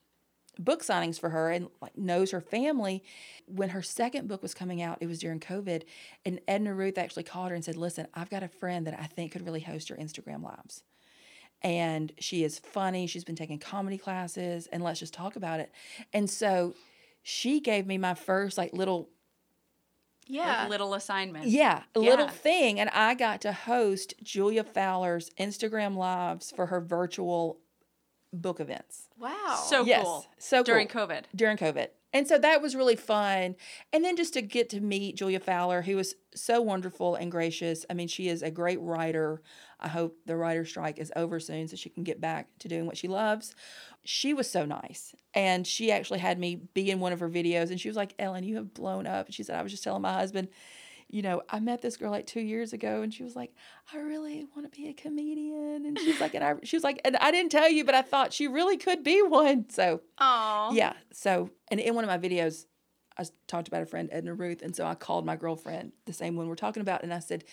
[0.58, 3.02] book signings for her and like knows her family.
[3.46, 5.82] When her second book was coming out, it was during COVID,
[6.24, 9.06] and Edna Ruth actually called her and said, "Listen, I've got a friend that I
[9.06, 10.82] think could really host your Instagram lives."
[11.62, 13.06] And she is funny.
[13.06, 15.72] She's been taking comedy classes, and let's just talk about it.
[16.12, 16.74] And so,
[17.22, 19.08] she gave me my first like little
[20.26, 20.60] Yeah.
[20.62, 21.46] Like little assignment.
[21.46, 22.78] yeah, a little thing.
[22.80, 27.58] And I got to host Julia Fowler's Instagram lives for her virtual
[28.32, 29.08] book events.
[29.18, 29.62] wow.
[29.68, 30.26] So yes, cool.
[30.38, 31.06] so During cool.
[31.08, 31.24] COVID.
[31.34, 31.88] during COVID.
[32.12, 33.54] And so that was really fun.
[33.92, 37.84] And then just to get to meet Julia Fowler, who was so wonderful and gracious.
[37.90, 39.42] I mean, she is a great writer.
[39.78, 42.86] I hope the writer strike is over soon so she can get back to doing
[42.86, 43.54] what she loves.
[44.04, 45.14] She was so nice.
[45.34, 47.70] And she actually had me be in one of her videos.
[47.70, 49.26] And she was like, Ellen, you have blown up.
[49.26, 50.48] And she said, I was just telling my husband,
[51.08, 53.54] you know, I met this girl like two years ago, and she was like,
[53.92, 55.86] I really want to be a comedian.
[55.86, 58.02] And she's like, and I, she was like, and I didn't tell you, but I
[58.02, 59.70] thought she really could be one.
[59.70, 60.72] So Aw.
[60.72, 60.92] yeah.
[61.12, 62.66] So, and in one of my videos,
[63.18, 64.62] I talked about a friend, Edna Ruth.
[64.62, 67.02] And so I called my girlfriend, the same one we're talking about.
[67.02, 67.44] And I said,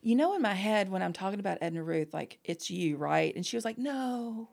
[0.00, 3.34] You know, in my head, when I'm talking about Edna Ruth, like, it's you, right?
[3.36, 4.48] And she was like, No,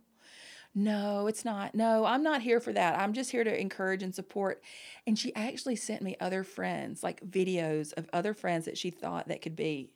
[0.75, 1.73] no, it's not.
[1.75, 2.99] No, I'm not here for that.
[2.99, 4.61] I'm just here to encourage and support.
[5.07, 9.27] And she actually sent me other friends, like videos of other friends that she thought
[9.27, 9.93] that could be.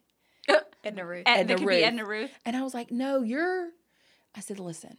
[0.84, 1.24] Edna Ruth.
[1.26, 1.78] Ed, Edna that could Ruth.
[1.78, 2.32] be Edna Ruth.
[2.46, 3.70] And I was like, No, you're.
[4.36, 4.98] I said, Listen,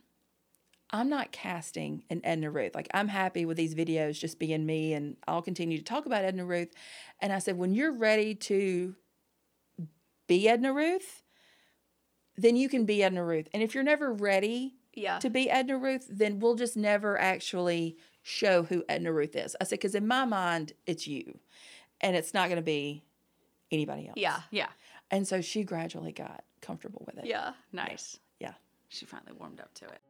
[0.91, 2.75] I'm not casting an Edna Ruth.
[2.75, 6.25] Like, I'm happy with these videos just being me, and I'll continue to talk about
[6.25, 6.73] Edna Ruth.
[7.21, 8.95] And I said, when you're ready to
[10.29, 11.25] be Edna Ruth,
[12.37, 13.49] then you can be Edna Ruth.
[13.53, 15.19] And if you're never ready Yeah.
[15.19, 19.57] to be Edna Ruth, then we'll just never actually show who Edna Ruth is.
[19.61, 21.39] I said, because in my mind, it's you,
[22.01, 23.03] and it's not going to be
[23.71, 24.17] anybody else.
[24.17, 24.41] Yeah.
[24.51, 24.69] Yeah.
[25.11, 27.27] And so she gradually got comfortable with it.
[27.27, 27.53] Yeah.
[27.73, 28.19] Nice.
[28.41, 28.53] Yeah.
[28.89, 30.01] She finally warmed up to it.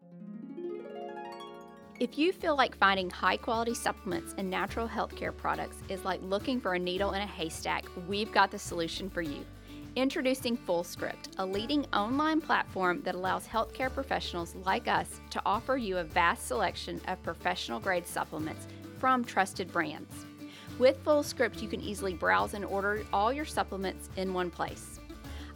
[2.01, 6.61] If you feel like finding high quality supplements and natural healthcare products is like looking
[6.61, 9.44] for a needle in a haystack, we've got the solution for you.
[9.96, 15.98] Introducing FullScript, a leading online platform that allows healthcare professionals like us to offer you
[15.98, 18.66] a vast selection of professional grade supplements
[18.98, 20.26] from trusted brands.
[20.80, 24.98] With FullScript, you can easily browse and order all your supplements in one place.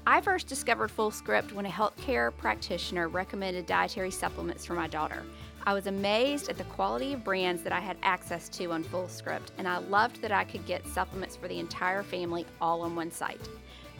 [0.06, 5.24] I first discovered FullScript when a healthcare practitioner recommended dietary supplements for my daughter.
[5.66, 9.48] I was amazed at the quality of brands that I had access to on FullScript,
[9.58, 13.10] and I loved that I could get supplements for the entire family all on one
[13.10, 13.48] site.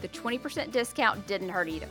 [0.01, 1.89] The 20% discount didn't hurt either.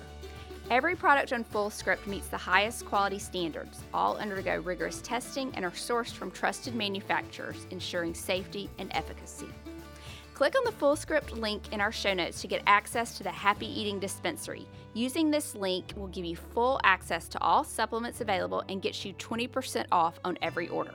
[0.70, 3.82] Every product on FullScript meets the highest quality standards.
[3.94, 9.48] All undergo rigorous testing and are sourced from trusted manufacturers, ensuring safety and efficacy.
[10.34, 13.66] Click on the FullScript link in our show notes to get access to the Happy
[13.66, 14.68] Eating Dispensary.
[14.94, 19.14] Using this link will give you full access to all supplements available and gets you
[19.14, 20.94] 20% off on every order.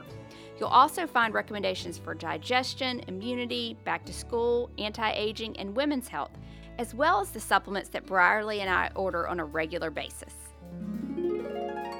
[0.58, 6.30] You'll also find recommendations for digestion, immunity, back to school, anti aging, and women's health,
[6.78, 10.34] as well as the supplements that Brierley and I order on a regular basis.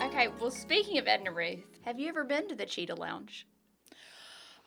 [0.03, 3.47] Okay, well, speaking of Edna Ruth, have you ever been to the Cheetah Lounge?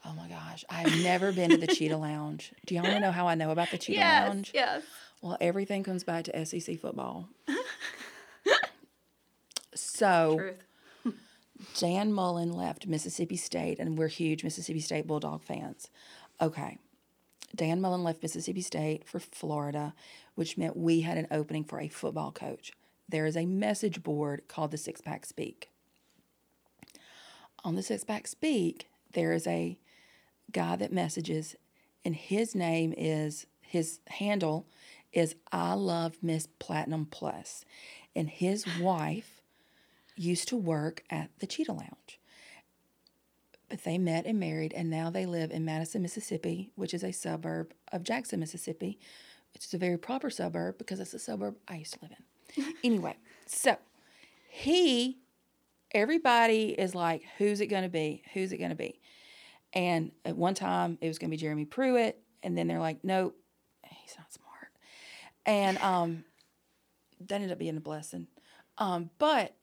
[0.06, 0.64] Oh my gosh.
[0.70, 2.54] I've never been to the Cheetah Lounge.
[2.66, 4.52] Do y'all want to know how I know about the Cheetah Lounge?
[4.54, 4.84] yes.
[5.22, 7.28] Well, everything comes back to SEC football.
[9.74, 11.16] so, Truth.
[11.80, 15.90] Dan Mullen left Mississippi State, and we're huge Mississippi State Bulldog fans.
[16.40, 16.78] Okay.
[17.56, 19.94] Dan Mullen left Mississippi State for Florida,
[20.36, 22.72] which meant we had an opening for a football coach.
[23.10, 25.70] There is a message board called the Six Pack Speak.
[27.64, 29.78] On the Six Pack Speak, there is a
[30.52, 31.56] guy that messages,
[32.06, 34.66] and his name is, his handle
[35.14, 37.66] is I Love Miss Platinum Plus.
[38.16, 39.42] And his wife
[40.16, 42.17] used to work at the Cheetah Lounge.
[43.70, 47.12] But they met and married, and now they live in Madison, Mississippi, which is a
[47.12, 48.98] suburb of Jackson, Mississippi,
[49.54, 52.74] which is a very proper suburb because it's a suburb I used to live in.
[52.84, 53.76] anyway, so
[54.50, 55.18] he,
[55.92, 58.24] everybody is like, who's it going to be?
[58.34, 59.02] Who's it going to be?
[59.74, 63.04] And at one time, it was going to be Jeremy Pruitt, and then they're like,
[63.04, 63.36] nope,
[63.84, 64.70] he's not smart.
[65.46, 66.24] And um,
[67.20, 68.28] that ended up being a blessing.
[68.78, 69.56] Um, but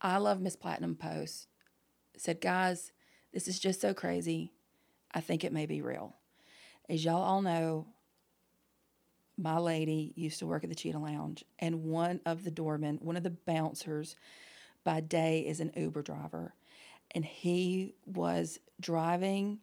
[0.00, 1.46] I love Miss Platinum Post
[2.22, 2.92] said, guys,
[3.34, 4.52] this is just so crazy.
[5.12, 6.14] I think it may be real.
[6.88, 7.88] As y'all all know,
[9.36, 13.16] my lady used to work at the Cheetah Lounge, and one of the doormen, one
[13.16, 14.14] of the bouncers
[14.84, 16.54] by day, is an Uber driver.
[17.10, 19.58] And he was driving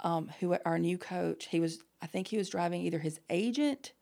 [0.00, 3.92] um, who our new coach, he was, I think he was driving either his agent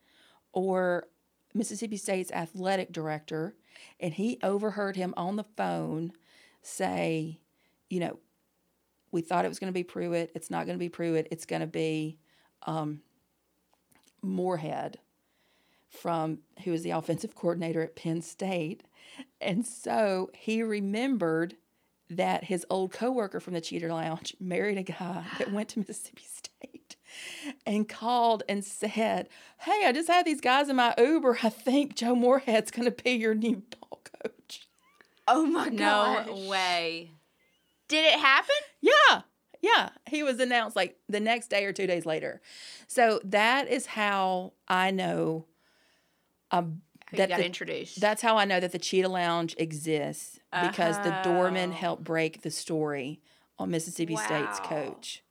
[0.53, 1.07] or
[1.53, 3.55] Mississippi State's athletic director,
[3.99, 6.13] and he overheard him on the phone
[6.61, 7.39] say,
[7.93, 8.17] you know,
[9.11, 10.31] we thought it was going to be Pruitt.
[10.33, 11.27] It's not going to be Pruitt.
[11.29, 12.17] It's going to be
[12.63, 13.01] um,
[14.23, 14.97] Moorhead
[15.87, 18.83] from who was the offensive coordinator at Penn State.
[19.39, 21.55] And so he remembered
[22.09, 26.23] that his old coworker from the Cheetah Lounge married a guy that went to Mississippi
[26.25, 26.95] State
[27.67, 29.29] and called and said,
[29.59, 31.37] Hey, I just had these guys in my Uber.
[31.43, 34.67] I think Joe Moorhead's going to be your new ball coach.
[35.27, 36.25] Oh my god.
[36.25, 37.11] No way.
[37.93, 38.55] Did it happen?
[38.81, 39.21] Yeah.
[39.61, 39.89] Yeah.
[40.07, 42.41] He was announced like the next day or two days later.
[42.87, 45.45] So that is how I know
[46.51, 48.01] um, that got the- introduced?
[48.01, 52.51] that's how I know that the Cheetah Lounge exists because the doorman helped break the
[52.51, 53.21] story
[53.59, 55.23] on Mississippi State's coach.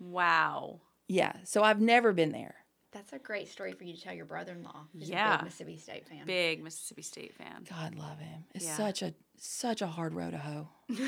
[0.00, 0.80] Wow.
[1.08, 1.32] Yeah.
[1.44, 2.54] So I've never been there.
[2.92, 4.86] That's a great story for you to tell your brother-in-law.
[4.94, 5.36] Yeah.
[5.36, 6.26] big Mississippi State fan.
[6.26, 7.64] Big Mississippi State fan.
[7.68, 8.44] God love him.
[8.54, 8.76] It's Yeah.
[8.76, 10.68] such a such a hard road to hoe.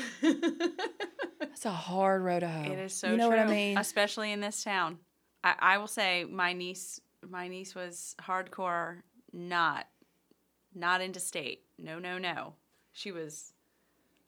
[1.53, 2.71] It's a hard road to hoe.
[2.71, 3.77] It is so You know true, what I mean?
[3.77, 4.97] especially in this town.
[5.43, 9.87] I, I will say my niece, my niece was hardcore, not,
[10.73, 11.63] not into state.
[11.77, 12.53] No, no, no.
[12.93, 13.53] She was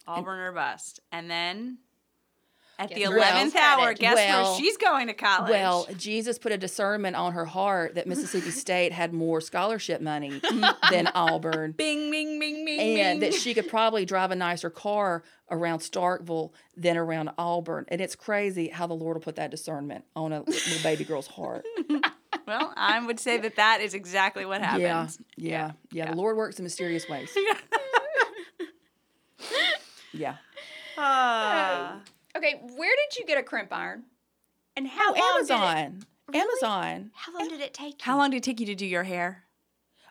[0.07, 1.79] Auburn or bust, and then
[2.79, 3.79] at the eleventh else?
[3.81, 5.49] hour, guess Well- where she's going to college?
[5.51, 10.41] Well, Jesus put a discernment on her heart that Mississippi State had more scholarship money
[10.89, 11.71] than Auburn.
[11.73, 13.31] Bing, bing, bing, bing, and bing.
[13.31, 17.85] that she could probably drive a nicer car around Starkville than around Auburn.
[17.89, 21.27] And it's crazy how the Lord will put that discernment on a little baby girl's
[21.27, 21.63] heart.
[22.47, 24.81] well, I would say that that is exactly what happened.
[24.83, 25.07] Yeah,
[25.37, 27.29] yeah, yeah, The Lord works in mysterious ways.
[30.11, 30.35] yeah.
[30.97, 31.82] Uh,
[32.43, 34.03] Okay, where did you get a crimp iron?
[34.75, 36.05] And how Oh, long Did it, Amazon.
[36.33, 37.11] Amazon.
[37.15, 37.93] how long did it take?
[37.93, 37.97] You?
[38.01, 39.43] How long did it take you to do your hair?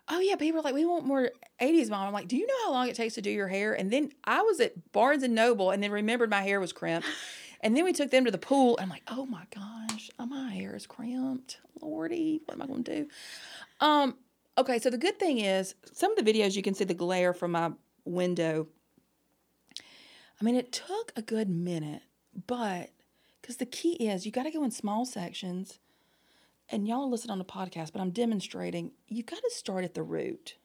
[0.08, 2.06] Oh yeah, people are like, we want more '80s mom.
[2.06, 3.74] I'm like, do you know how long it takes to do your hair?
[3.74, 7.06] And then I was at Barnes and Noble, and then remembered my hair was crimped,
[7.60, 8.76] and then we took them to the pool.
[8.78, 11.58] And I'm like, oh my gosh, oh, my hair is crimped.
[11.80, 13.08] Lordy, what am I going to do?
[13.80, 14.16] Um,
[14.56, 17.34] okay, so the good thing is, some of the videos you can see the glare
[17.34, 17.72] from my
[18.04, 18.68] window.
[20.40, 22.02] I mean, it took a good minute,
[22.46, 22.90] but
[23.40, 25.78] because the key is you got to go in small sections
[26.68, 30.02] and y'all listen on the podcast, but I'm demonstrating, you got to start at the
[30.02, 30.56] root.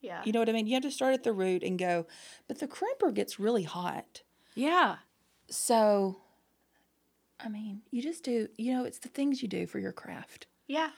[0.00, 0.20] Yeah.
[0.24, 0.66] You know what I mean?
[0.66, 2.06] You have to start at the root and go,
[2.46, 4.22] but the crimper gets really hot.
[4.54, 4.96] Yeah.
[5.48, 6.18] So,
[7.40, 10.46] I mean, you just do, you know, it's the things you do for your craft.
[10.66, 10.90] yeah.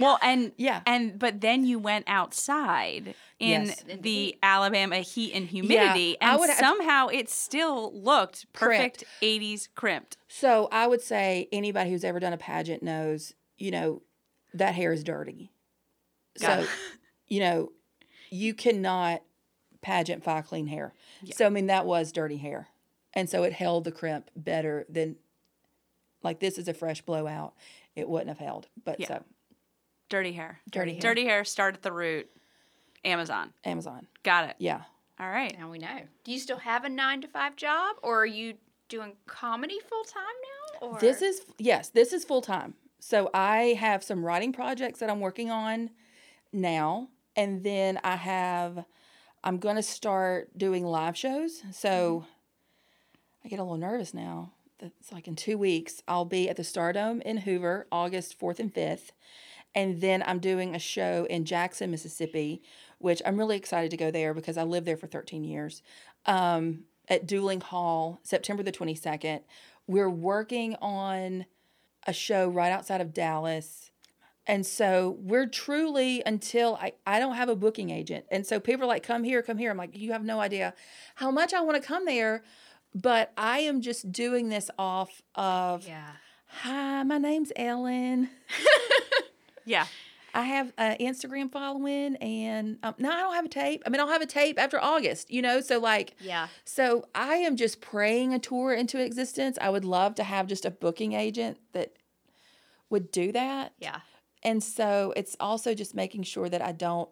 [0.00, 0.82] Well, and Yeah.
[0.86, 3.84] and but then you went outside in Yes.
[4.00, 4.38] The.
[4.42, 9.22] Alabama heat and humidity, I and somehow it still looked perfect Crimped.
[9.22, 10.16] '80s crimped.
[10.28, 14.02] So, I would say anybody who's ever done a pageant knows, you know,
[14.54, 15.50] that hair is dirty.
[16.40, 16.68] Got So, it.
[17.28, 17.72] you know,
[18.30, 19.22] you cannot
[19.82, 20.94] pageant file clean hair.
[21.22, 21.34] Yeah.
[21.34, 22.68] So, I mean, that was dirty hair.
[23.14, 25.16] And so it held the crimp better than,
[26.22, 27.54] like, this is a fresh blowout.
[27.94, 28.68] It wouldn't have held.
[28.84, 29.08] But Yeah.
[29.08, 29.24] so,
[30.12, 30.60] Dirty hair.
[30.70, 31.00] dirty hair.
[31.00, 31.42] Dirty hair.
[31.42, 32.30] Start at the root.
[33.02, 33.54] Amazon.
[33.64, 34.06] Amazon.
[34.22, 34.56] Got it.
[34.58, 34.82] Yeah.
[35.18, 35.58] All right.
[35.58, 36.00] Now we know.
[36.24, 38.54] Do you still have a nine to five job, or are you
[38.90, 40.22] doing comedy full time
[40.82, 40.86] now?
[40.86, 42.74] Or This is yes, this is full time.
[42.98, 45.88] So I have some writing projects that I'm working on
[46.52, 48.84] now, and then I have
[49.42, 51.62] I'm going to start doing live shows.
[51.72, 52.26] So
[53.42, 54.52] I get a little nervous now.
[54.78, 58.74] It's like in 2 weeks I'll be at the Stardome in Hoover, August 4th and
[58.74, 59.12] 5th.
[59.74, 62.62] And then I'm doing a show in Jackson, Mississippi,
[62.98, 65.82] which I'm really excited to go there because I lived there for 13 years.
[66.26, 69.40] Um, at Duling Hall, September the 22nd.
[69.86, 71.46] We're working on
[72.06, 73.90] a show right outside of Dallas.
[74.46, 78.24] And so we're truly until I, I don't have a booking agent.
[78.30, 79.70] And so people are like, come here, come here.
[79.70, 80.74] I'm like, you have no idea
[81.16, 82.42] how much I want to come there.
[82.94, 86.12] But I am just doing this off of, yeah.
[86.46, 88.28] hi, my name's Ellen.
[89.64, 89.86] Yeah.
[90.34, 93.82] I have an Instagram following, and um, no, I don't have a tape.
[93.84, 95.60] I mean, I'll have a tape after August, you know?
[95.60, 96.48] So, like, Yeah.
[96.64, 99.58] so I am just praying a tour into existence.
[99.60, 101.92] I would love to have just a booking agent that
[102.88, 103.74] would do that.
[103.78, 104.00] Yeah.
[104.42, 107.10] And so it's also just making sure that I don't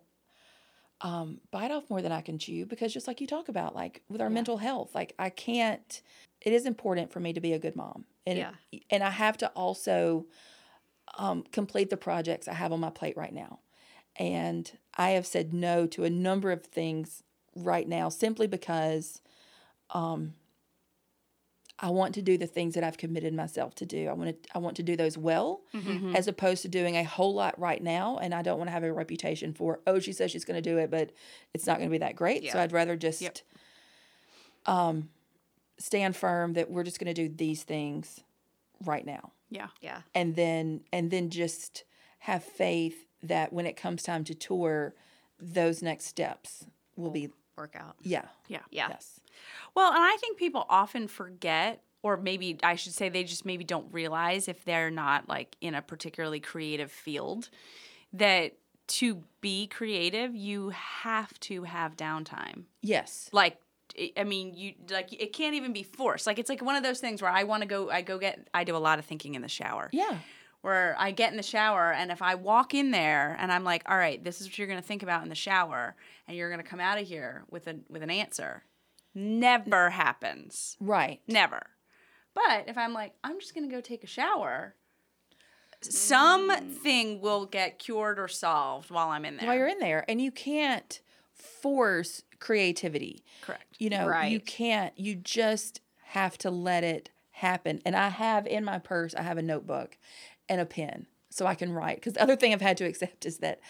[1.02, 4.02] um, bite off more than I can chew because just like you talk about, like
[4.08, 4.34] with our Yeah.
[4.34, 6.02] mental health, like I can't,
[6.40, 8.04] it is important for me to be a good mom.
[8.26, 8.52] And, Yeah.
[8.90, 10.26] and I have to also
[11.18, 13.58] um, complete the projects I have on my plate right now.
[14.16, 17.22] And I have said no to a number of things
[17.56, 19.20] right now simply because
[19.90, 20.34] um,
[21.78, 24.08] I want to do the things that I've committed myself to do.
[24.08, 26.14] I want to I want to do those well Mhm.
[26.14, 28.84] as opposed to doing a whole lot right now and I don't want to have
[28.84, 31.10] a reputation for oh she says she's going to do it but
[31.54, 32.44] it's not going to be that great.
[32.52, 33.38] So I'd rather just Yep.
[34.66, 35.08] um
[35.78, 38.20] stand firm that we're just going to do these things
[38.84, 39.68] right now Yeah.
[39.80, 40.02] Yeah.
[40.14, 41.84] and then and then just
[42.20, 44.94] have faith that when it comes time to tour
[45.38, 47.96] those next steps will be Work out.
[48.02, 48.60] yeah Yeah.
[48.70, 48.88] Yeah.
[48.90, 49.20] yes
[49.74, 53.64] Well, and I think people often forget, or maybe I should say they just maybe
[53.64, 57.50] don't realize if they're not like in a particularly creative field
[58.14, 58.52] that
[58.88, 62.64] to be creative, you have to have downtime.
[62.82, 63.58] yes Like,
[63.98, 66.26] I- I mean, you like it can't even be forced.
[66.26, 67.90] Like it's like one of those things where I want to go.
[67.90, 68.48] I go get.
[68.54, 69.88] I do a lot of thinking in the shower.
[69.92, 70.18] yeah
[70.62, 73.82] Where I get in the shower and if I walk in there and I'm like,
[73.88, 75.96] all right, this is what you're gonna think about in the shower,
[76.28, 78.62] and you're gonna come out of here with a with an answer.
[79.14, 80.76] Never happens.
[80.80, 81.62] right Never.
[82.34, 84.76] But if I'm like, I'm just gonna go take a shower,
[85.82, 89.46] something will get cured or solved while I'm in there.
[89.46, 91.00] while you're in there and you can't
[91.40, 93.64] force creativity Correct.
[93.78, 98.64] you know you can't you just have to let it happen and i have in
[98.64, 99.96] my purse i have a notebook
[100.48, 103.24] and a pen so i can write because the other thing i've had to accept
[103.26, 103.60] is that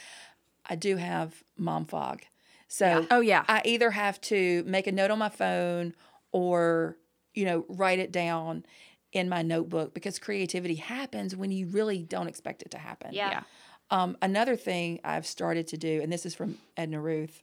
[0.66, 2.22] i do have mom fog
[2.68, 3.06] so Yeah.
[3.10, 3.44] Oh yeah.
[3.48, 5.94] i either have to make a note on my phone
[6.32, 6.96] or
[7.34, 8.64] you know write it down
[9.12, 13.30] in my notebook because creativity happens when you really don't expect it to happen Yeah.
[13.30, 13.42] Yeah.
[13.90, 17.42] um, another thing I've started to do, and this is from Edna Ruth.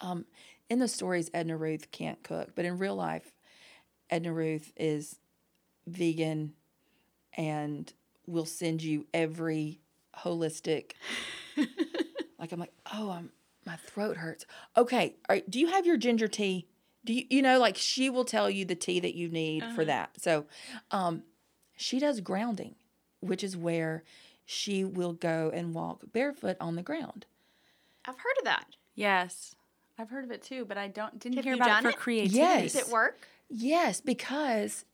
[0.00, 0.26] Um,
[0.68, 3.32] in the stories, Edna Ruth can't cook, but in real life,
[4.10, 5.18] Edna Ruth is
[5.86, 6.54] vegan
[7.36, 7.92] and
[8.26, 9.80] will send you every
[10.16, 10.92] holistic.
[12.38, 13.30] like I'm like, oh, I'm
[13.64, 14.46] my throat hurts.
[14.76, 16.66] Okay, all right, do you have your ginger tea?
[17.04, 19.84] Do you you know like she will tell you the tea that you need for
[19.84, 20.20] that.
[20.20, 20.46] So,
[20.90, 21.22] um,
[21.76, 22.76] she does grounding,
[23.20, 24.02] which is where
[24.44, 27.26] she will go and walk barefoot on the ground.
[28.04, 28.76] I've heard of that.
[28.94, 29.55] Yes.
[29.98, 31.88] I've heard of it too, but I don't didn't Have hear you about it for
[31.90, 31.96] it?
[31.96, 32.38] creativity.
[32.38, 32.72] Yes.
[32.72, 33.28] Does it work?
[33.48, 34.84] Yes, because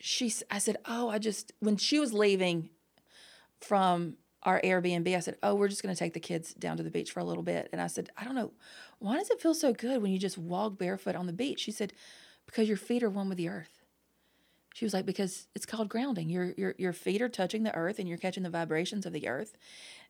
[0.00, 2.70] she s- I said, "Oh, I just when she was leaving
[3.60, 6.82] from our Airbnb, I said, "Oh, we're just going to take the kids down to
[6.82, 8.52] the beach for a little bit." And I said, "I don't know,
[8.98, 11.72] why does it feel so good when you just walk barefoot on the beach?" She
[11.72, 11.92] said,
[12.46, 13.82] "Because your feet are one with the earth."
[14.74, 16.28] She was like, "Because it's called grounding.
[16.30, 19.28] Your your your feet are touching the earth and you're catching the vibrations of the
[19.28, 19.56] earth,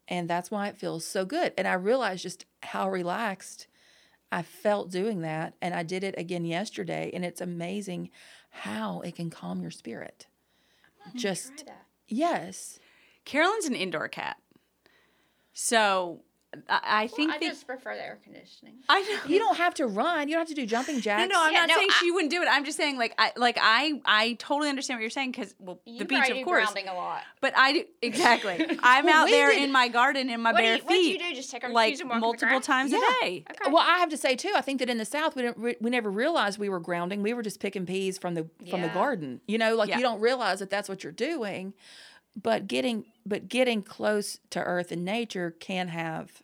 [0.08, 3.68] and that's why it feels so good." And I realized just how relaxed
[4.34, 8.10] I felt doing that, and I did it again yesterday, and it's amazing
[8.50, 10.26] how it can calm your spirit.
[11.14, 11.86] Just Try that.
[12.08, 12.80] yes,
[13.24, 14.38] Carolyn's an indoor cat.
[15.52, 16.22] So
[16.68, 18.74] I, I think I just prefer the air conditioning.
[18.88, 19.18] I know.
[19.32, 20.28] you don't have to run.
[20.28, 21.30] You don't have to do jumping jacks.
[21.32, 22.48] no, I'm Yeah, not no, saying I- she wouldn't do it.
[22.50, 25.80] I'm just saying, like, I, like I, I totally understand what you're saying because, well,
[25.84, 26.64] You the beach, of course.
[26.72, 27.22] grounding a lot.
[27.40, 28.64] But I do exactly.
[28.82, 30.88] I'm Well, out there did- in my garden in my What do bare you- what
[30.90, 31.34] do you feet, do?
[31.34, 32.98] Just take our like shoes and walk on the multiple times Yeah.
[32.98, 33.44] a day.
[33.50, 33.70] Okay.
[33.70, 34.52] Well, I have to say too.
[34.54, 37.22] I think that in the South, we didn't re- we never realized we were grounding.
[37.22, 39.40] We were just picking peas from the from the garden.
[39.46, 39.96] You know, like Yeah.
[39.96, 41.74] you don't realize that that's what you're doing.
[42.40, 46.42] But getting but getting close to earth and nature can have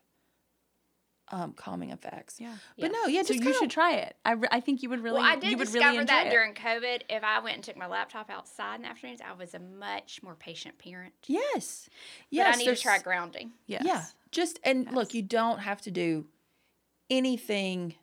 [1.33, 2.41] um, calming effects.
[2.41, 2.55] Yeah.
[2.79, 2.93] But Yes.
[2.93, 4.17] no, yeah, So just you should try it.
[4.25, 5.21] I, re- I think you would really.
[5.21, 6.31] well, I did you would discover really that it.
[6.31, 7.03] during COVID.
[7.09, 10.23] If I went and took my laptop outside in the afternoons, I was a much
[10.23, 11.13] more patient parent.
[11.27, 11.89] Yes.
[12.31, 12.55] But Yes.
[12.57, 13.53] I need to try grounding.
[13.67, 13.83] Yes.
[13.85, 14.05] Yeah.
[14.33, 16.27] Just and look, you don't have to do
[17.09, 17.95] anything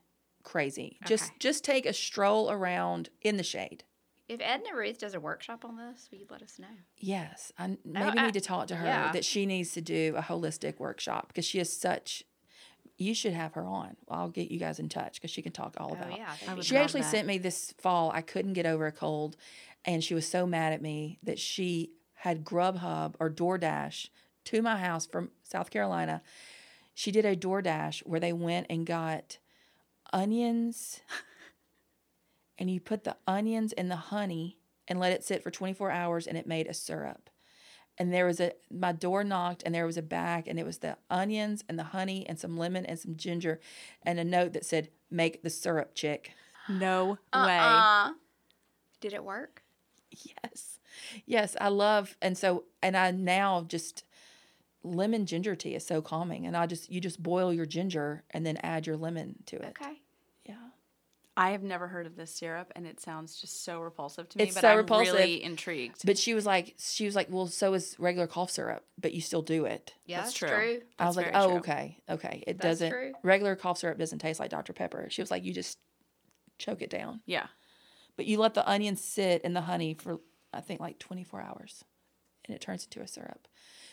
[0.44, 0.98] crazy.
[1.06, 1.36] Just Okay.
[1.40, 3.84] just take a stroll around in the shade.
[4.28, 6.68] If Edna Ruth does a workshop on this, will you let us know?
[6.98, 9.12] Yes, I maybe I- need to talk to her yeah.
[9.14, 12.24] that she needs to do a holistic workshop because she is such.
[12.98, 13.96] You should have her on.
[14.10, 16.18] I'll get you guys in touch because she can talk all Oh about.
[16.18, 17.12] yeah, I be She actually that.
[17.12, 18.12] sent me this fall.
[18.12, 19.38] I couldn't get over a cold,
[19.86, 24.10] and she was so mad at me that she had Grubhub or DoorDash
[24.46, 26.22] to my house from South Carolina.
[26.96, 29.38] She did a DoorDash where they went and got
[30.12, 31.02] onions,
[32.58, 36.26] and you put the onions in the honey and let it sit for 24 hours,
[36.28, 37.30] and it made a syrup.
[37.98, 40.80] And there was a my door knocked, and there was a bag, and it was
[40.80, 43.60] the onions and the honey and some lemon and some ginger,
[44.04, 46.34] and a note that said, "Make the syrup, chick."
[46.70, 47.46] No uh-uh.
[47.46, 47.60] way.
[47.60, 48.14] Uh-uh.
[49.00, 49.64] Did it work?
[50.12, 50.80] Yes.
[51.26, 54.04] Yes, I love and so and I now just
[54.84, 58.46] lemon ginger tea is so calming and I just you just boil your ginger and
[58.46, 59.76] then add your lemon to it.
[59.80, 60.02] Okay.
[61.38, 61.44] Yeah.
[61.44, 64.46] I have never heard of this syrup, and it sounds just so repulsive to me.
[64.46, 65.14] It's but so I'm repulsive.
[65.14, 66.06] really intrigued.
[66.06, 69.22] But she was like she was like, "Well, so is regular cough syrup, but you
[69.22, 70.48] still do it." Yeah, That's that's, true.
[70.50, 70.82] true.
[71.00, 71.58] I was That's like, "Oh, true.
[71.60, 71.98] okay.
[72.10, 72.44] Okay.
[72.48, 73.14] It That's doesn't true.
[73.24, 75.78] regular cough syrup doesn't taste like Dr Pepper." She was like, "You just
[76.58, 77.48] choke it down." yeah.
[78.16, 80.20] But you let the onions sit in the honey for
[80.52, 81.84] I think like 24 hours
[82.46, 83.48] and it turns into a syrup.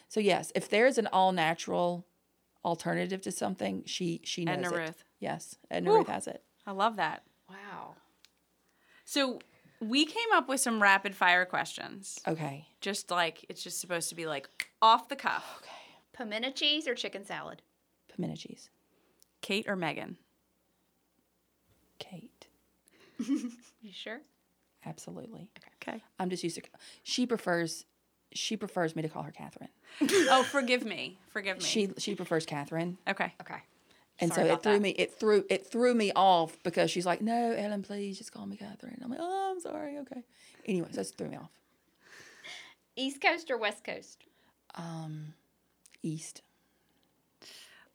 [0.08, 2.06] So yes, if there's an all natural
[2.64, 4.78] alternative to something, she she knows Edna it.
[4.78, 5.04] Ruth.
[5.20, 5.96] Yes, Edna Woo.
[5.98, 6.42] Ruth has it.
[6.66, 7.22] I love that.
[7.48, 7.96] Wow.
[9.04, 9.38] So
[9.80, 12.20] we came up with some rapid fire questions.
[12.26, 12.66] Okay.
[12.80, 14.48] Just like it's just supposed to be like
[14.80, 15.60] off the cuff.
[15.62, 15.70] Okay.
[16.12, 17.62] Pimento cheese or chicken salad?
[18.08, 18.70] Pimento cheese.
[19.42, 20.16] Kate or Megan?
[21.98, 22.46] Kate.
[23.84, 24.22] You sure?
[24.86, 25.50] Absolutely.
[25.82, 26.02] Okay.
[26.18, 26.62] I'm just used to
[27.02, 27.84] she prefers
[28.32, 29.68] she prefers me to call her Catherine.
[30.02, 31.18] oh, forgive me.
[31.28, 31.64] Forgive me.
[31.64, 32.96] She she prefers Catherine.
[33.06, 33.34] okay.
[33.42, 33.58] Okay.
[34.20, 34.82] And Sorry so it threw that.
[34.82, 38.46] me it threw it threw me off because she's like, No, Ellen, please just call
[38.46, 39.00] me Catherine.
[39.02, 40.22] I'm like, Oh, I'm sorry, okay.
[40.66, 41.50] Anyway, so it threw me off.
[42.96, 44.24] East Coast or West Coast?
[44.76, 45.34] Um
[46.02, 46.42] East.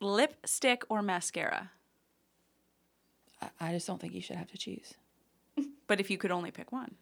[0.01, 1.71] Lipstick or mascara?
[3.41, 4.93] I, I just don't think you should have to choose.
[5.87, 6.95] But if you could only pick one.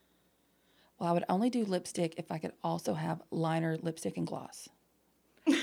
[0.98, 4.70] Well, I would only do lipstick if I could also have liner, lipstick, and gloss.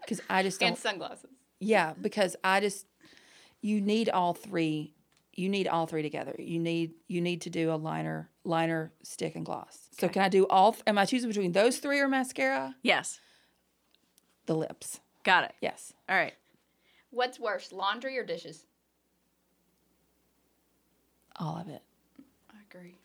[0.00, 0.70] Because I just don't.
[0.70, 1.30] And sunglasses.
[1.60, 2.86] Yeah, because I just
[3.60, 4.92] you need all three.
[5.32, 6.34] You need all three together.
[6.38, 9.78] You need you need to do a liner, liner, stick, and gloss.
[9.98, 10.72] So can I do all?
[10.72, 12.74] th- am I choosing between those three or mascara?
[12.82, 13.20] Yes.
[14.46, 15.00] The lips.
[15.24, 15.54] Got it.
[15.60, 15.92] Yes.
[16.08, 16.34] All right.
[17.10, 18.64] What's worse, laundry or dishes?
[21.36, 21.82] All of it.
[22.50, 22.98] I agree.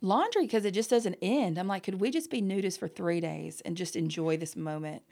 [0.00, 1.58] Laundry because it just doesn't end.
[1.58, 5.02] I'm like, could we just be nudists for three days and just enjoy this moment?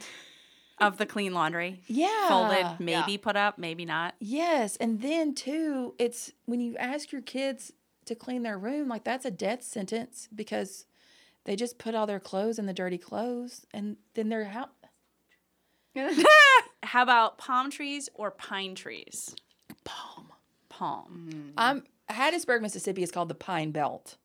[0.80, 1.82] Of the clean laundry.
[1.86, 2.28] Yeah.
[2.28, 3.18] Folded, maybe Yeah.
[3.20, 4.14] put up, maybe not.
[4.18, 7.72] Yes, and then too, it's when you ask your kids
[8.06, 10.86] to clean their room, like that's a death sentence because
[11.44, 14.70] they just put all their clothes in the dirty clothes and then they're out.
[16.82, 19.34] How about palm trees or pine trees?
[19.84, 20.28] Palm.
[20.68, 21.28] Palm.
[21.32, 21.52] Mm.
[21.56, 24.16] I'm Hattiesburg, Mississippi is called the Pine Belt.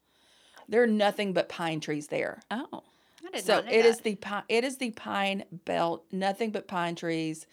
[0.67, 2.41] There are nothing but pine trees there.
[2.49, 2.83] Oh.
[3.27, 4.43] I did So not know it is the pine.
[4.49, 6.05] It is the pine belt.
[6.11, 7.45] Nothing but pine trees,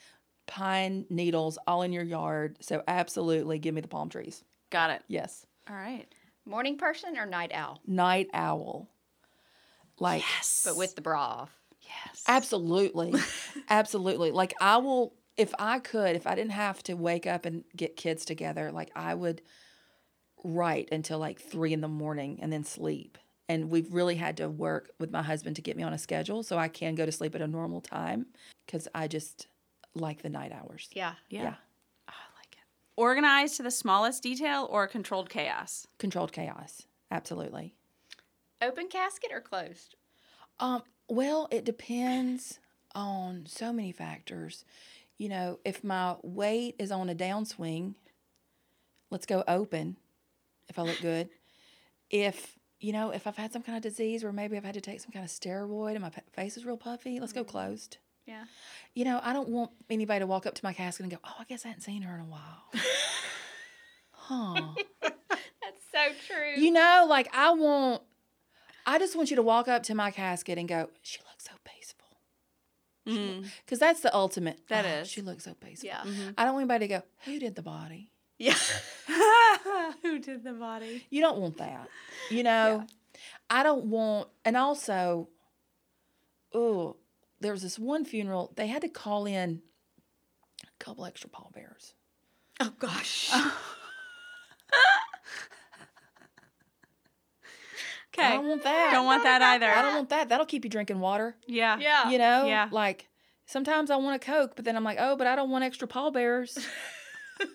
[0.46, 2.58] pine needles all in your yard.
[2.60, 4.44] So absolutely, give me the palm trees.
[4.70, 5.02] Got it.
[5.08, 6.06] Yes, All right.
[6.46, 8.88] morning person or night owl, night owl.
[9.98, 10.62] Like Yes.
[10.64, 11.50] but with the bra off.
[11.82, 12.22] yes.
[12.26, 13.14] absolutely,
[13.70, 14.30] absolutely.
[14.30, 17.96] Like I will, if I could, if I didn't have to wake up and get
[17.96, 19.42] kids together, like I would
[20.44, 23.18] write until like three in the morning and then sleep.
[23.48, 26.42] And we've really had to work with my husband to get me on a schedule
[26.42, 28.26] so I can go to sleep at a normal time
[28.66, 29.48] because I just
[29.94, 30.88] like the night hours.
[30.92, 31.14] Yeah.
[31.28, 31.42] Yeah.
[31.42, 31.54] yeah.
[32.08, 32.64] Oh, I like it.
[32.96, 35.86] Organized to the smallest detail or controlled chaos?
[35.98, 36.82] Controlled chaos.
[37.10, 37.74] Absolutely.
[38.62, 39.96] Open casket or closed?
[40.60, 42.60] Um, well, it depends
[42.94, 44.64] on so many factors.
[45.18, 47.94] You know, if my weight is on a downswing,
[49.10, 49.96] let's go open
[50.68, 51.28] if I look good.
[52.10, 54.80] If, you know, if I've had some kind of disease or maybe I've had to
[54.80, 57.98] take some kind of steroid and my face is real puffy, let's go closed.
[58.26, 58.44] Yeah.
[58.94, 61.34] You know, I don't want anybody to walk up to my casket and go, oh,
[61.40, 62.64] I guess I hadn't seen her in a while.
[64.12, 64.74] huh.
[65.00, 66.62] That's so true.
[66.62, 68.02] You know, like I want,
[68.86, 71.52] I just want you to walk up to my casket and go, she looks so
[71.64, 72.06] peaceful.
[73.08, 73.46] Mm.
[73.64, 74.60] Because that's the ultimate.
[74.68, 75.06] That That is.
[75.08, 75.12] is.
[75.12, 75.88] She looks so peaceful.
[75.88, 76.04] yeah.
[76.38, 78.10] I don't want anybody to go, who did the body?
[78.42, 78.56] Yeah.
[80.02, 81.06] Who did the body?
[81.10, 81.88] You don't want that.
[82.28, 82.84] You know,
[83.48, 85.28] I don't want, and also,
[86.52, 86.96] oh,
[87.40, 89.62] there was this one funeral, they had to call in
[90.64, 91.94] a couple extra pallbearers.
[92.60, 93.30] Oh gosh.
[98.14, 98.26] Okay.
[98.26, 98.90] I don't want that.
[98.92, 99.70] Don't want that either.
[99.70, 100.28] I don't want that.
[100.28, 101.34] That'll keep you drinking water.
[101.46, 101.78] Yeah.
[101.78, 102.10] yeah.
[102.10, 102.68] You know, Yeah.
[102.70, 103.08] like
[103.46, 105.88] sometimes I want a Coke, but then I'm like, oh, but I don't want extra
[105.88, 106.58] pallbearers.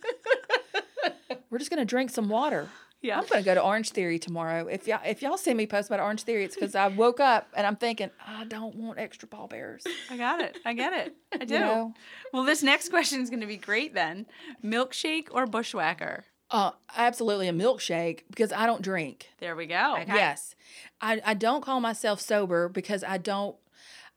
[1.50, 2.70] We're just gonna drink some water.
[3.02, 3.20] Yeah.
[3.20, 4.68] I'm gonna go to Orange Theory tomorrow.
[4.68, 7.48] If y'all if y'all see me post about Orange Theory, it's because I woke up
[7.56, 9.84] and I'm thinking I don't want extra ball bears.
[10.10, 10.58] I got it.
[10.66, 11.16] I get it.
[11.34, 11.54] I do.
[11.54, 11.94] You know,
[12.34, 14.26] Well, this next question is going to be great then.
[14.64, 16.26] Milkshake or bushwhacker?
[16.50, 19.30] uh, absolutely a milkshake because I don't drink.
[19.40, 19.98] There we go.
[20.00, 20.14] Okay.
[20.16, 20.56] Yes,
[21.02, 23.56] I I don't call myself sober because I don't.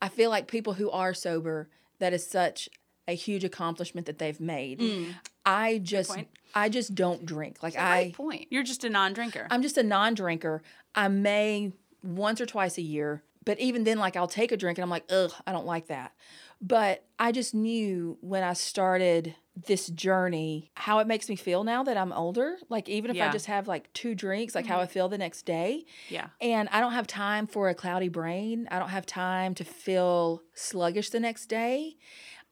[0.00, 1.68] I feel like people who are sober,
[1.98, 2.68] that is such
[3.06, 5.14] a huge accomplishment that they've made.
[5.44, 6.28] I just point.
[6.54, 7.62] I just don't drink.
[7.62, 8.48] Like I point.
[8.50, 9.46] You're just a non-drinker.
[9.50, 10.62] I'm just a non-drinker.
[10.94, 11.72] I may
[12.02, 14.90] once or twice a year, but even then, like I'll take a drink and I'm
[14.90, 16.12] like, ugh, I don't like that.
[16.60, 19.34] But I just knew when I started
[19.66, 22.56] this journey how it makes me feel now that I'm older.
[22.68, 24.92] Like even if I just have like two drinks, like how I mm-hmm.
[24.92, 25.84] feel the next day.
[26.08, 26.28] yeah.
[26.40, 28.68] And I don't have time for a cloudy brain.
[28.70, 31.96] I don't have time to feel sluggish the next day.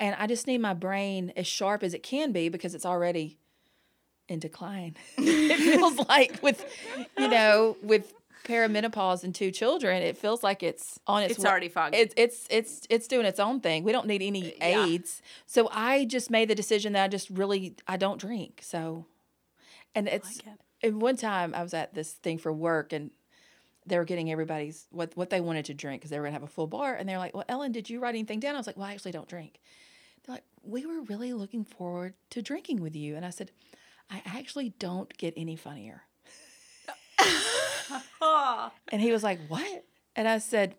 [0.01, 3.39] And I just need my brain as sharp as it can be because it's already
[4.29, 4.97] in decline.
[5.19, 6.65] it feels like with,
[7.19, 8.13] you know, with
[8.45, 11.99] perimenopause and two children, it feels like it's on its It's wa- already foggy.
[11.99, 13.85] It's it's it's it's doing its own thing.
[13.85, 14.85] We don't need any uh, Yeah.
[14.87, 15.23] aids.
[15.47, 18.61] So I just made the decision that I just really I don't drink.
[18.63, 19.07] So
[19.95, 20.61] and it's like it.
[20.87, 23.11] and one time I was at this thing for work and
[23.87, 26.43] they were getting everybody's what what they wanted to drink because they were gonna have
[26.43, 28.67] a full bar and they're like, "Well, Ellen, did you write anything down?" I was
[28.67, 29.61] like, "Well, I actually don't drink."
[30.25, 33.51] They're like, "We were really looking forward to drinking with you," and I said,
[34.11, 36.03] "I actually don't get any funnier."
[38.91, 39.85] And he was like, "What?"
[40.17, 40.75] And I said,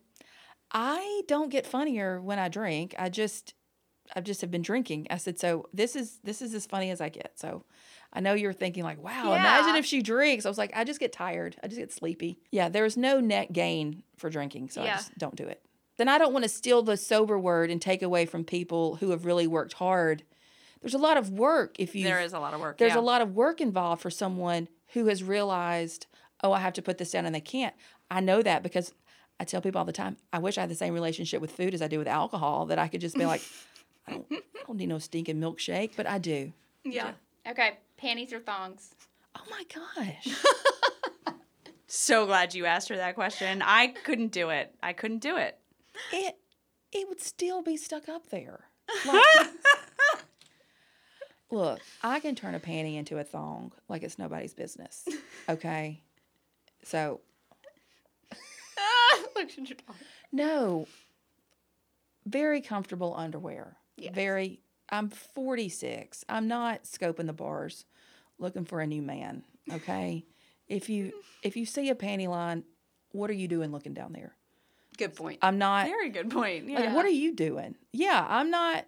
[0.72, 2.96] "I don't get funnier when I drink.
[2.98, 3.54] I just
[4.16, 7.02] I just have been drinking." I said, "So this is this is as funny as
[7.02, 7.64] I get." So
[8.12, 11.00] I know you're thinking like, "Wow, imagine if she drinks." I was like, "I just
[11.00, 11.56] get tired.
[11.64, 15.36] I just get sleepy." Yeah, there's no net gain for drinking, so I just don't
[15.36, 15.62] do it.
[15.98, 19.12] Then I don't want to steal the sober word and take away from people who
[19.12, 20.24] have really worked hard.
[20.82, 22.78] There's a lot of work if you There is a lot of work.
[22.78, 23.00] there's yeah.
[23.00, 26.08] a lot of work involved for someone who has realized,
[26.44, 27.76] oh, I have to put this down and they can't.
[28.10, 28.94] I know that because
[29.40, 31.74] I tell people all the time, I wish I had the same relationship with food
[31.74, 33.42] as I do with alcohol, that I could just be like,
[34.08, 36.54] I don't, I don't need no stinking milkshake, but I do.
[36.84, 37.12] Yeah.
[37.48, 37.78] Okay.
[37.98, 38.96] Panties or thongs?
[39.36, 40.36] Oh my gosh.
[41.92, 43.64] So glad you asked her that question.
[43.66, 44.76] I couldn't do it.
[44.82, 45.58] I couldn't do it.
[46.14, 46.38] it
[46.92, 48.66] it would still be stuck up there.
[49.08, 49.24] Like,
[51.52, 55.08] look, I can turn a panty into a thong like it's nobody's business.
[55.50, 56.02] Okay.
[56.84, 57.22] So
[59.36, 59.96] Looks at your dog.
[60.32, 60.88] No.
[62.26, 63.78] Very comfortable underwear.
[63.98, 64.14] Yes.
[64.14, 66.24] Very I'm 46.
[66.30, 67.86] I'm not scoping the bars
[68.38, 70.26] looking for a new man, okay?
[70.68, 71.12] if you
[71.44, 72.64] if you see a panty line,
[73.12, 74.36] what are you doing looking down there?
[74.98, 75.40] Good point.
[75.42, 75.88] I'm not.
[75.88, 76.68] Very good point.
[76.68, 76.94] Like, Yeah.
[76.94, 77.76] what are you doing?
[77.92, 78.86] Yeah, I'm not.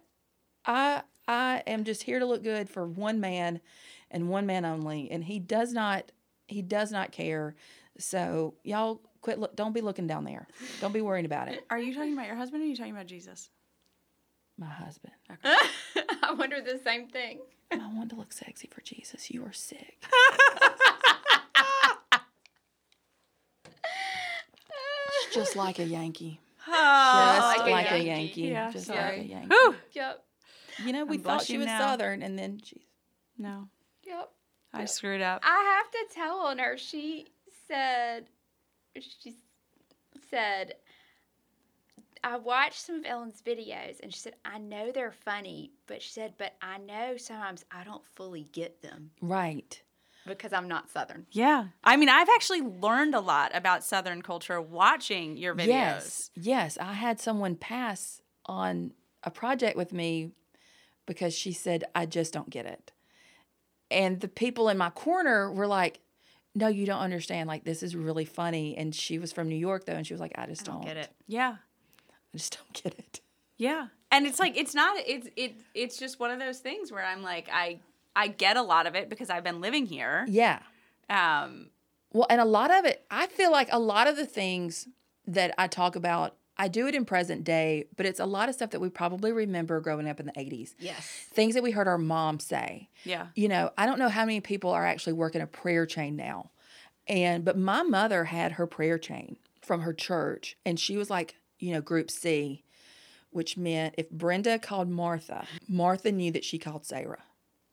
[0.64, 3.60] I I am just here to look good for one man,
[4.10, 6.10] and one man only, and he does not.
[6.48, 7.54] He does not care.
[7.98, 9.38] So y'all quit.
[9.38, 10.46] Look, don't be looking down there.
[10.80, 11.64] Don't be worrying about it.
[11.70, 13.50] Are you talking about your husband or are you talking about Jesus?
[14.58, 15.12] My husband.
[15.44, 17.38] I wonder the same thing.
[17.70, 19.30] I want to look sexy for Jesus.
[19.30, 20.04] You are sick.
[25.32, 26.40] Just like a Yankee.
[26.68, 28.06] Oh, Just like a like a Yankee.
[28.06, 28.40] Yankee.
[28.52, 29.18] Yeah, Just sorry.
[29.18, 29.48] like a Yankee.
[29.48, 29.74] Whew.
[29.92, 30.24] Yep.
[30.84, 31.78] You know, we I'm thought she was now.
[31.78, 32.86] Southern, and then she.
[33.38, 33.68] No,
[34.04, 34.30] Yep.
[34.74, 35.42] I screwed up.
[35.44, 36.76] I have to tell on her.
[36.78, 37.26] She
[37.68, 38.26] said,
[38.98, 39.34] she
[40.30, 40.74] said,
[42.24, 46.10] I watched some of Ellen's videos and she said, I know they're funny, but she
[46.10, 49.82] said, but I know sometimes I don't fully get them Right.
[50.26, 51.26] because I'm not Southern.
[51.32, 51.66] Yeah.
[51.82, 55.66] I mean, I've actually learned a lot about Southern culture watching your videos.
[55.66, 56.78] Yes, yes.
[56.80, 58.92] I had someone pass on
[59.24, 60.30] a project with me
[61.06, 62.92] because she said, I just don't get it.
[63.90, 66.00] And the people in my corner were like,
[66.54, 67.48] No, you don't understand.
[67.48, 68.76] Like, this is really funny.
[68.76, 70.80] And she was from New York, though, and she was like, I just I don't,
[70.80, 71.10] don't get it.
[71.26, 71.56] Yeah.
[72.10, 73.20] I just don't get it.
[73.58, 73.88] Yeah.
[74.10, 77.22] And it's like it's not it's it it's just one of those things where I'm
[77.22, 77.78] like I
[78.14, 80.26] I get a lot of it because I've been living here.
[80.28, 80.60] Yeah.
[81.08, 81.70] Um
[82.12, 84.88] Well, and a lot of it, I feel like a lot of the things
[85.26, 88.54] that I talk about, I do it in present day, but it's a lot of
[88.54, 90.74] stuff that we probably remember growing up in the 80s.
[90.78, 91.06] Yes.
[91.32, 92.88] Things that we heard our mom say.
[93.04, 93.28] yeah.
[93.34, 96.50] you know, I don't know how many people are actually working a prayer chain now.
[97.08, 101.36] And but my mother had her prayer chain from her church and she was like,
[101.58, 102.64] you know, group C,
[103.30, 107.22] which meant if Brenda called Martha, Martha knew that she called Sarah.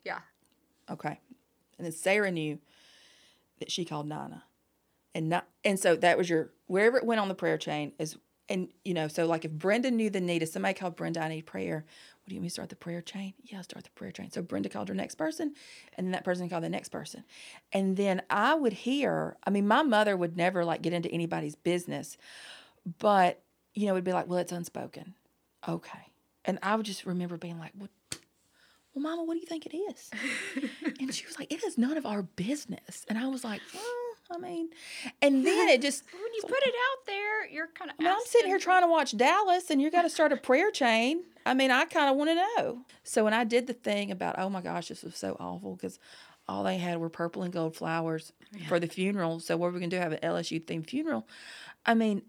[0.03, 0.19] Yeah.
[0.89, 1.19] Okay.
[1.77, 2.59] And then Sarah knew
[3.59, 4.43] that she called Nana.
[5.13, 8.17] And not and so that was your wherever it went on the prayer chain is
[8.49, 11.29] and you know, so like if Brenda knew the need, if somebody called Brenda, I
[11.29, 13.33] need prayer, what do you mean start the prayer chain?
[13.43, 14.31] Yeah, start the prayer chain.
[14.31, 15.53] So Brenda called her next person,
[15.95, 17.23] and then that person called the next person.
[17.71, 21.55] And then I would hear, I mean, my mother would never like get into anybody's
[21.55, 22.17] business,
[22.99, 23.41] but
[23.73, 25.13] you know, it would be like, Well, it's unspoken.
[25.67, 25.99] Okay.
[26.45, 27.89] And I would just remember being like, What
[28.93, 30.09] well, Mama, what do you think it is?
[30.99, 33.05] and she was like, It is none of our business.
[33.07, 33.83] And I was like, Well,
[34.31, 34.69] I mean,
[35.21, 37.97] and then it just, When you put it out there, you're kind of.
[37.99, 40.37] I mean, I'm sitting here trying to watch Dallas and you got to start a
[40.37, 41.23] prayer chain.
[41.45, 42.81] I mean, I kind of want to know.
[43.03, 45.97] So when I did the thing about, oh my gosh, this was so awful because
[46.47, 48.33] all they had were purple and gold flowers
[48.67, 49.39] for the funeral.
[49.39, 50.01] So what are we going to do?
[50.01, 51.27] Have an LSU themed funeral?
[51.85, 52.23] I mean,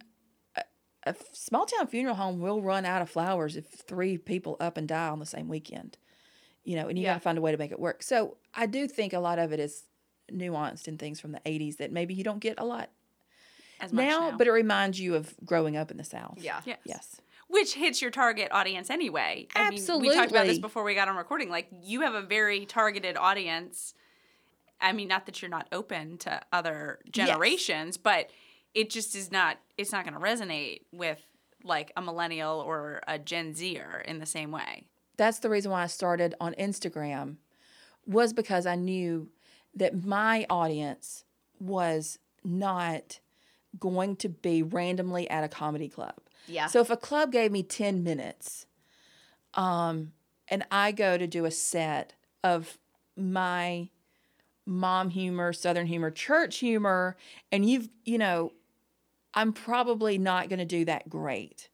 [0.56, 0.62] a,
[1.04, 4.88] a small town funeral home will run out of flowers if three people up and
[4.88, 5.98] die on the same weekend.
[6.64, 8.02] You know, and you got to find a way to make it work.
[8.02, 9.84] So I do think a lot of it is
[10.32, 12.90] nuanced in things from the 80s that maybe you don't get a lot
[13.80, 16.38] As much now, now, but it reminds you of growing up in the South.
[16.40, 16.60] Yeah.
[16.64, 16.78] yes.
[16.84, 17.20] Yes.
[17.48, 19.48] Which hits your target audience anyway.
[19.56, 21.50] I mean, we talked about this before we got on recording.
[21.50, 23.94] Like you have a very targeted audience.
[24.80, 28.30] I mean, not that you're not open to other generations, but
[28.72, 31.20] it just is not it's not going to resonate with
[31.64, 34.86] like a millennial or a Gen Zer in the same way.
[35.16, 37.36] That's the reason why I started on Instagram
[38.06, 39.28] was because I knew
[39.74, 41.24] that my audience
[41.58, 43.20] was not
[43.78, 46.14] going to be randomly at a comedy club.
[46.46, 46.66] Yeah.
[46.66, 48.66] So if a club gave me 10 minutes
[49.54, 50.12] um
[50.48, 52.78] and I go to do a set of
[53.16, 53.88] my
[54.66, 57.16] mom humor, southern humor, church humor
[57.52, 58.52] and you've, you know,
[59.34, 61.68] I'm probably not going to do that great.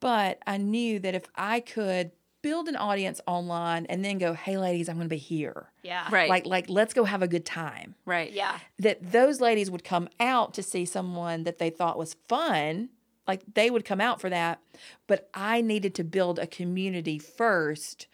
[0.00, 2.12] But I knew that if I could
[2.42, 6.06] build an audience online and then go, "Hey ladies, I'm going to be here." yeah.
[6.10, 6.28] Right.
[6.28, 8.30] Like like let's go have a good time right.
[8.32, 8.58] Yeah.
[8.78, 12.90] that those ladies would come out to see someone that they thought was fun.
[13.26, 14.60] Like they would come out for that.
[15.06, 18.06] But I needed to build a community first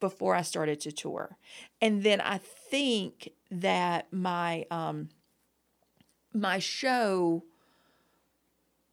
[0.00, 1.36] before I started to tour.
[1.80, 5.08] And then I think that my um
[6.32, 7.44] my show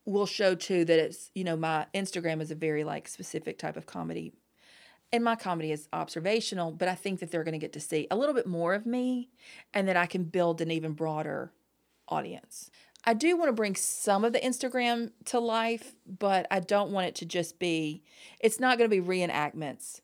[0.05, 3.77] will show too that it's, you know, my Instagram is a very like specific type
[3.77, 4.33] of comedy.
[5.13, 8.07] And my comedy is observational, but I think that they're going to get to see
[8.09, 9.29] a little bit more of me
[9.73, 11.53] and that I can build an even broader
[12.09, 12.71] audience.
[13.05, 17.07] I do want to bring some of the Instagram to life, but I don't want
[17.07, 18.01] it to just be,
[18.39, 20.01] it's not going to be reenactments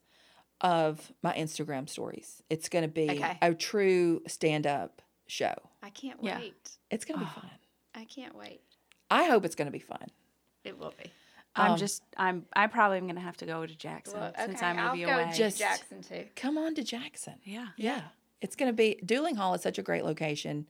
[0.62, 2.44] of my Instagram stories.
[2.50, 3.38] It's going to be Okay.
[3.42, 5.56] a true stand up show.
[5.82, 6.38] I can't Yeah.
[6.38, 6.78] wait.
[6.92, 7.42] It's going to be Oh.
[7.42, 7.50] fun.
[7.96, 8.62] I can't wait.
[9.10, 10.06] I hope it's going to be fun.
[10.64, 11.10] It will be.
[11.60, 14.34] I'm Um, just I'm I probably am going to have to go to Jackson Well,
[14.38, 15.32] since I'm going to I'll be go away.
[15.32, 16.26] to Just- Jackson too.
[16.36, 17.36] Come on to Jackson.
[17.44, 17.68] yeah.
[17.78, 18.02] Yeah.
[18.42, 20.66] It's going to be, Duling Hall is such a great location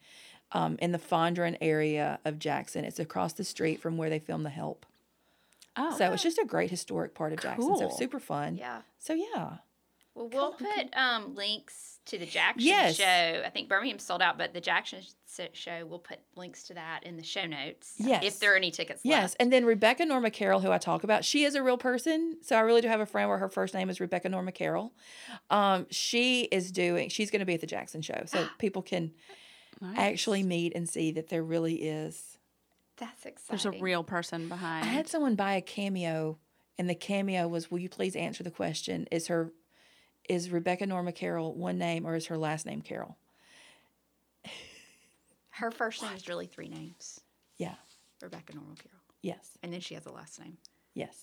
[0.52, 2.84] um, in the Fondren area of Jackson.
[2.84, 4.88] It's across the street from where they filmed The Help.
[5.78, 7.78] Oh, So it's just a great historic part of Jackson.
[7.78, 8.56] So super fun.
[8.58, 8.82] Yeah.
[8.98, 9.58] So yeah.
[10.20, 12.98] Well, we'll put um, links to the Jackson Yes.
[12.98, 13.44] show.
[13.46, 15.00] I think Birmingham sold out, but the Jackson
[15.54, 17.94] show, we'll put links to that in the show notes.
[17.98, 18.24] Yes.
[18.26, 19.24] If there are any tickets Yes, left.
[19.24, 19.36] Yes.
[19.40, 22.38] And then Rebecca Norma Carroll, who I talk about, she is a real person.
[22.42, 24.92] So I really do have a friend where her first name is Rebecca Norma Carroll.
[25.50, 27.08] Um, she is doing.
[27.08, 29.14] She's going to be at the Jackson show, so people can
[29.80, 29.98] nice.
[29.98, 32.38] actually meet and see that there really is.
[32.98, 33.72] That's exciting.
[33.72, 34.84] there's a real person behind.
[34.84, 36.38] I had someone buy a cameo,
[36.78, 39.08] and the cameo was, "Will you please answer the question?
[39.12, 39.54] Is her
[40.30, 43.18] is Rebecca Norma Carroll one name or is her last name Carroll?"
[45.50, 47.20] Her first name is really three names
[47.58, 47.76] Yeah.
[48.22, 49.00] Rebecca Norma Carroll.
[49.22, 49.58] Yes.
[49.62, 50.58] And then she has a last name.
[50.94, 51.16] Yes.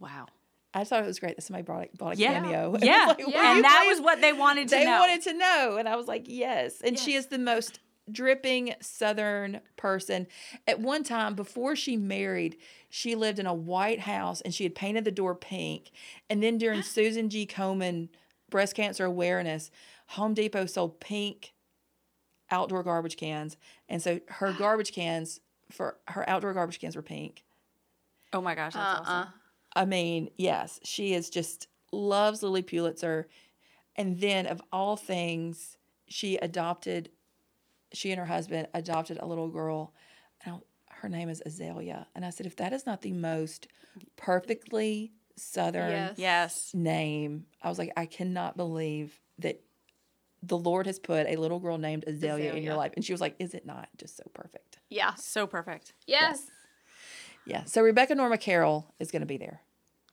[0.00, 0.26] wow.
[0.74, 2.32] I thought it was great that somebody brought a, bought a Yeah.
[2.40, 2.74] cameo.
[2.76, 3.04] And Yeah.
[3.08, 3.54] like, Yeah.
[3.56, 4.98] And that please was what they wanted to they know.
[5.00, 7.78] wanted to know and i was like yes and she is the most
[8.10, 10.26] dripping southern person
[10.66, 12.56] at one time before she married
[12.90, 15.92] she lived in a white house and she had painted the door pink
[16.28, 18.08] and then during susan g komen
[18.50, 19.70] breast cancer awareness
[20.08, 21.52] home depot sold pink
[22.50, 23.56] outdoor garbage cans
[23.88, 25.38] and so her garbage cans
[25.70, 27.44] for her outdoor garbage cans were pink
[28.32, 29.12] oh my gosh, that's Uh-uh.
[29.14, 29.32] awesome.
[29.74, 33.28] I mean, yes, she is just loves Lilly Pulitzer.
[33.96, 35.76] And then of all things,
[36.08, 37.10] she adopted
[37.92, 39.94] she and her husband adopted a little girl.
[40.44, 42.06] And I- her name is Azalea.
[42.14, 43.66] And I said, if that is not the most
[44.16, 46.18] perfectly southern Yes.
[46.18, 46.74] Yes.
[46.74, 49.60] name, I was like, I cannot believe that
[50.42, 52.92] the Lord has put a little girl named Azalea, in your life.
[52.96, 54.78] And she was like, Is it not just so perfect?
[54.90, 55.14] Yeah.
[55.14, 55.92] So perfect.
[56.06, 56.46] Yes.
[57.46, 57.64] Yeah.
[57.64, 59.60] So Rebecca Norma Carroll is gonna be there.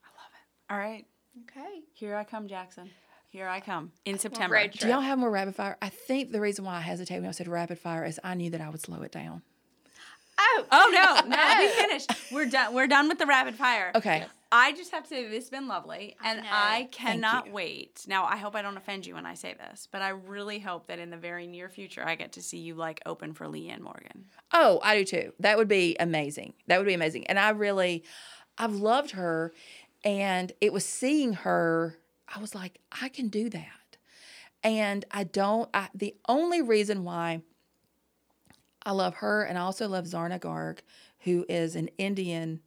[0.03, 0.73] I love it.
[0.73, 1.05] All right.
[1.43, 1.81] Okay.
[1.93, 2.89] Here I come, Jackson.
[3.29, 4.55] Here I come in September.
[4.55, 5.77] road Do y'all have more rapid fire?
[5.81, 8.49] I think the reason why I hesitated when I said rapid fire is I knew
[8.49, 9.43] that I would slow it down.
[10.39, 10.65] Oh.
[10.71, 12.09] Oh no, no, we finished.
[12.31, 12.73] We're done.
[12.73, 13.91] We're done with the rapid fire.
[13.93, 14.25] Okay.
[14.51, 16.47] I just have to say this has been lovely, and know.
[16.51, 18.03] I cannot wait.
[18.07, 20.87] Now, I hope I don't offend you when I say this, but I really hope
[20.87, 23.81] that in the very near future, I get to see you like open for Leanne
[23.81, 24.25] Morgan.
[24.51, 25.33] Oh, I do too.
[25.39, 26.53] That would be amazing.
[26.65, 27.27] That would be amazing.
[27.27, 28.03] And I really,
[28.57, 29.53] I've loved her.
[30.03, 31.97] And it was seeing her,
[32.33, 33.97] I was like, I can do that.
[34.63, 37.41] And I don't, I, the only reason why
[38.85, 40.79] I love her and I also love Zarna Garg,
[41.19, 42.61] who is an Indian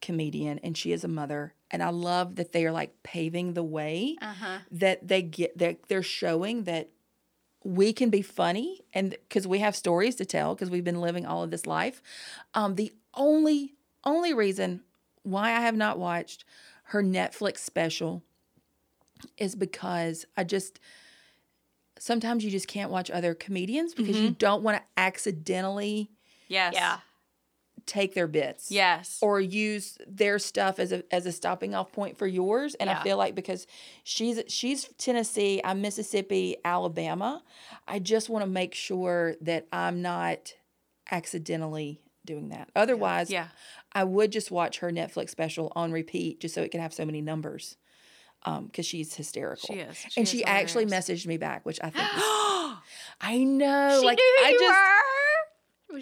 [0.00, 1.54] comedian and she is a mother.
[1.70, 4.58] And I love that they are like paving the way Uh-huh.
[4.70, 6.90] that they get they're, they're showing that
[7.64, 11.24] we can be funny and because we have stories to tell because we've been living
[11.24, 12.02] all of this life
[12.52, 13.72] um, the only
[14.04, 14.82] only reason
[15.22, 16.44] why i have not watched
[16.88, 18.22] her netflix special
[19.38, 20.80] is because i just
[21.98, 24.38] sometimes you just can't watch other comedians because you mm-hmm.
[24.38, 26.10] don't want to accidentally
[26.48, 26.74] Yes.
[26.74, 26.98] Yeah.
[27.86, 29.18] take their bits Yes.
[29.22, 32.74] or use their stuff as a as a stopping off point for yours.
[32.74, 33.00] And Yeah.
[33.00, 33.66] I feel like because
[34.02, 37.42] she's she's Tennessee, I'm Mississippi, Alabama,
[37.88, 40.54] I just want to make sure that I'm not
[41.10, 42.70] accidentally doing that.
[42.74, 43.48] Otherwise, yeah.
[43.92, 47.04] I would just watch her Netflix special on repeat just so it can have so
[47.04, 47.76] many numbers.
[48.46, 49.74] Um, because she's hysterical.
[49.74, 49.96] She is.
[49.96, 52.04] She and is she actually messaged me back, which I think
[53.20, 54.00] I know.
[54.00, 54.78] She like knew who I you just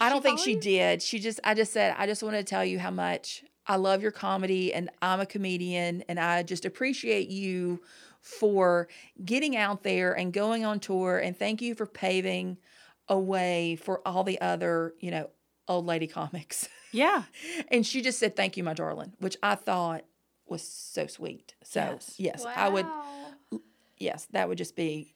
[0.01, 0.61] I don't think she you?
[0.61, 1.03] did.
[1.03, 4.03] She just, I just said, I just want to tell you how much I love
[4.03, 7.80] your comedy and I'm a comedian and I just appreciate you
[8.20, 8.88] for
[9.24, 12.59] getting out there and going on tour and thank you for paving
[13.09, 15.28] a way for all the other, you know,
[15.68, 16.68] old lady comics.
[16.93, 17.24] Yeah.
[17.68, 20.05] and she just said, thank you, my darling, which I thought
[20.47, 21.55] was so sweet.
[21.62, 22.14] So, Yes.
[22.18, 22.86] yes, I would,
[23.99, 25.14] yes, that would just be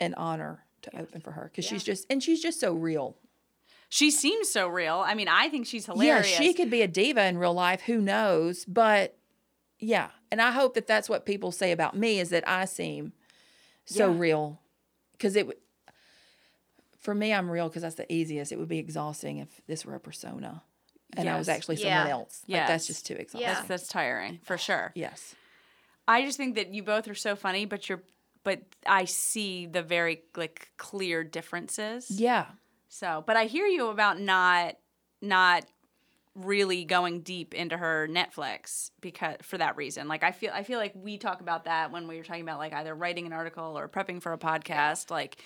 [0.00, 3.16] an honor to open for her because she's just, and she's just so real.
[3.88, 5.02] She seems so real.
[5.06, 6.30] I mean, I think she's hilarious.
[6.30, 7.82] Yeah, she could be a diva in real life.
[7.82, 8.64] Who knows?
[8.64, 9.16] But
[9.78, 13.12] yeah, and I hope that that's what people say about me is that I seem
[13.84, 14.18] so Yeah.
[14.18, 14.60] real.
[15.12, 15.46] Because it
[16.98, 18.50] for me, I'm real because that's the easiest.
[18.50, 20.62] It would be exhausting if this were a persona,
[21.16, 21.56] and I was Yes.
[21.56, 22.02] actually Yeah.
[22.02, 22.42] someone else.
[22.48, 23.40] Like that's just too exhausting.
[23.42, 23.54] Yeah.
[23.54, 24.92] That's, that's tiring for sure.
[24.94, 25.34] Yes.
[26.06, 28.02] I just think that you both are so funny, but you're,
[28.42, 32.10] but I see the very like clear differences.
[32.10, 32.46] Yeah.
[32.88, 34.76] So, but I hear you about not,
[35.22, 35.64] not
[36.34, 40.08] really going deep into her Netflix because for that reason.
[40.08, 42.58] Like I feel, I feel like we talk about that when we were talking about
[42.58, 45.10] like either writing an article or prepping for a podcast.
[45.10, 45.36] Like,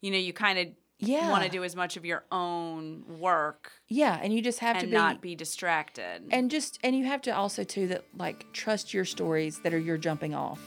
[0.00, 0.68] you know, you kind of
[1.00, 1.30] Yeah.
[1.30, 4.86] want to do as much of your own work Yeah, and you just have to
[4.86, 6.22] be not be distracted.
[6.30, 9.78] and just and you have to also too that like trust your stories that are
[9.78, 10.60] your jumping off.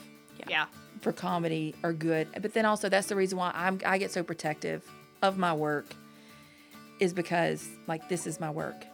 [0.47, 0.65] Yeah.
[0.99, 2.27] for comedy are good.
[2.41, 4.83] But then also that's the reason why I'm I get so protective
[5.21, 5.85] of my work
[6.99, 8.85] is because like this is my work.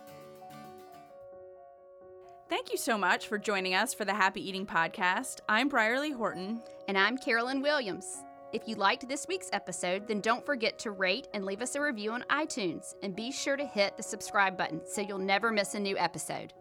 [2.49, 5.39] Thank you so much for joining us for the Happy Eating Podcast.
[5.47, 6.61] I'm Brierley Horton.
[6.87, 8.23] And I'm Carolyn Williams.
[8.51, 11.81] If you liked this week's episode, then don't forget to rate and leave us a
[11.81, 12.95] review on iTunes.
[13.03, 16.53] And be sure to hit the subscribe button so you'll never miss a new episode.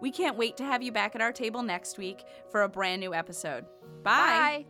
[0.00, 3.00] We can't wait to have you back at our table next week for a brand
[3.00, 3.66] new episode.
[4.02, 4.64] Bye.
[4.64, 4.66] Bye.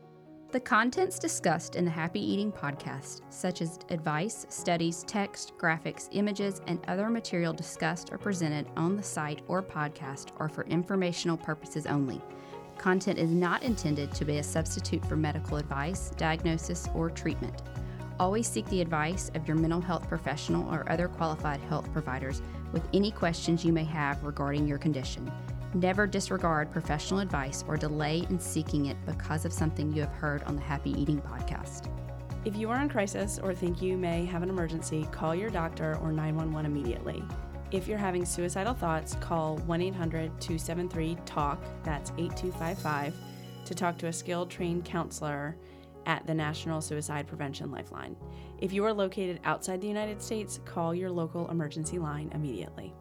[0.51, 6.61] The contents discussed in the Happy Eating podcast, such as advice, studies, text, graphics, images,
[6.67, 11.87] and other material discussed or presented on the site or podcast, are for informational purposes
[11.87, 12.21] only.
[12.79, 17.63] Content is not intended to be a substitute for medical advice, diagnosis, or treatment.
[18.21, 22.87] Always seek the advice of your mental health professional or other qualified health providers with
[22.93, 25.31] any questions you may have regarding your condition.
[25.75, 30.45] Never disregard professional advice or delay in seeking it because of something you have heard
[30.45, 31.89] on the Happy Eating podcast.
[32.45, 35.99] If you are in crisis or think you may have an emergency, call your doctor
[36.03, 37.25] or 911 immediately.
[37.75, 43.17] If you're having suicidal thoughts, call 1 800 273 TALK, that's 8255,
[43.65, 45.57] to talk to a skilled trained counselor
[46.07, 48.15] at the National Suicide Prevention Lifeline.
[48.61, 52.95] If you are located outside the United States, call your local emergency line immediately.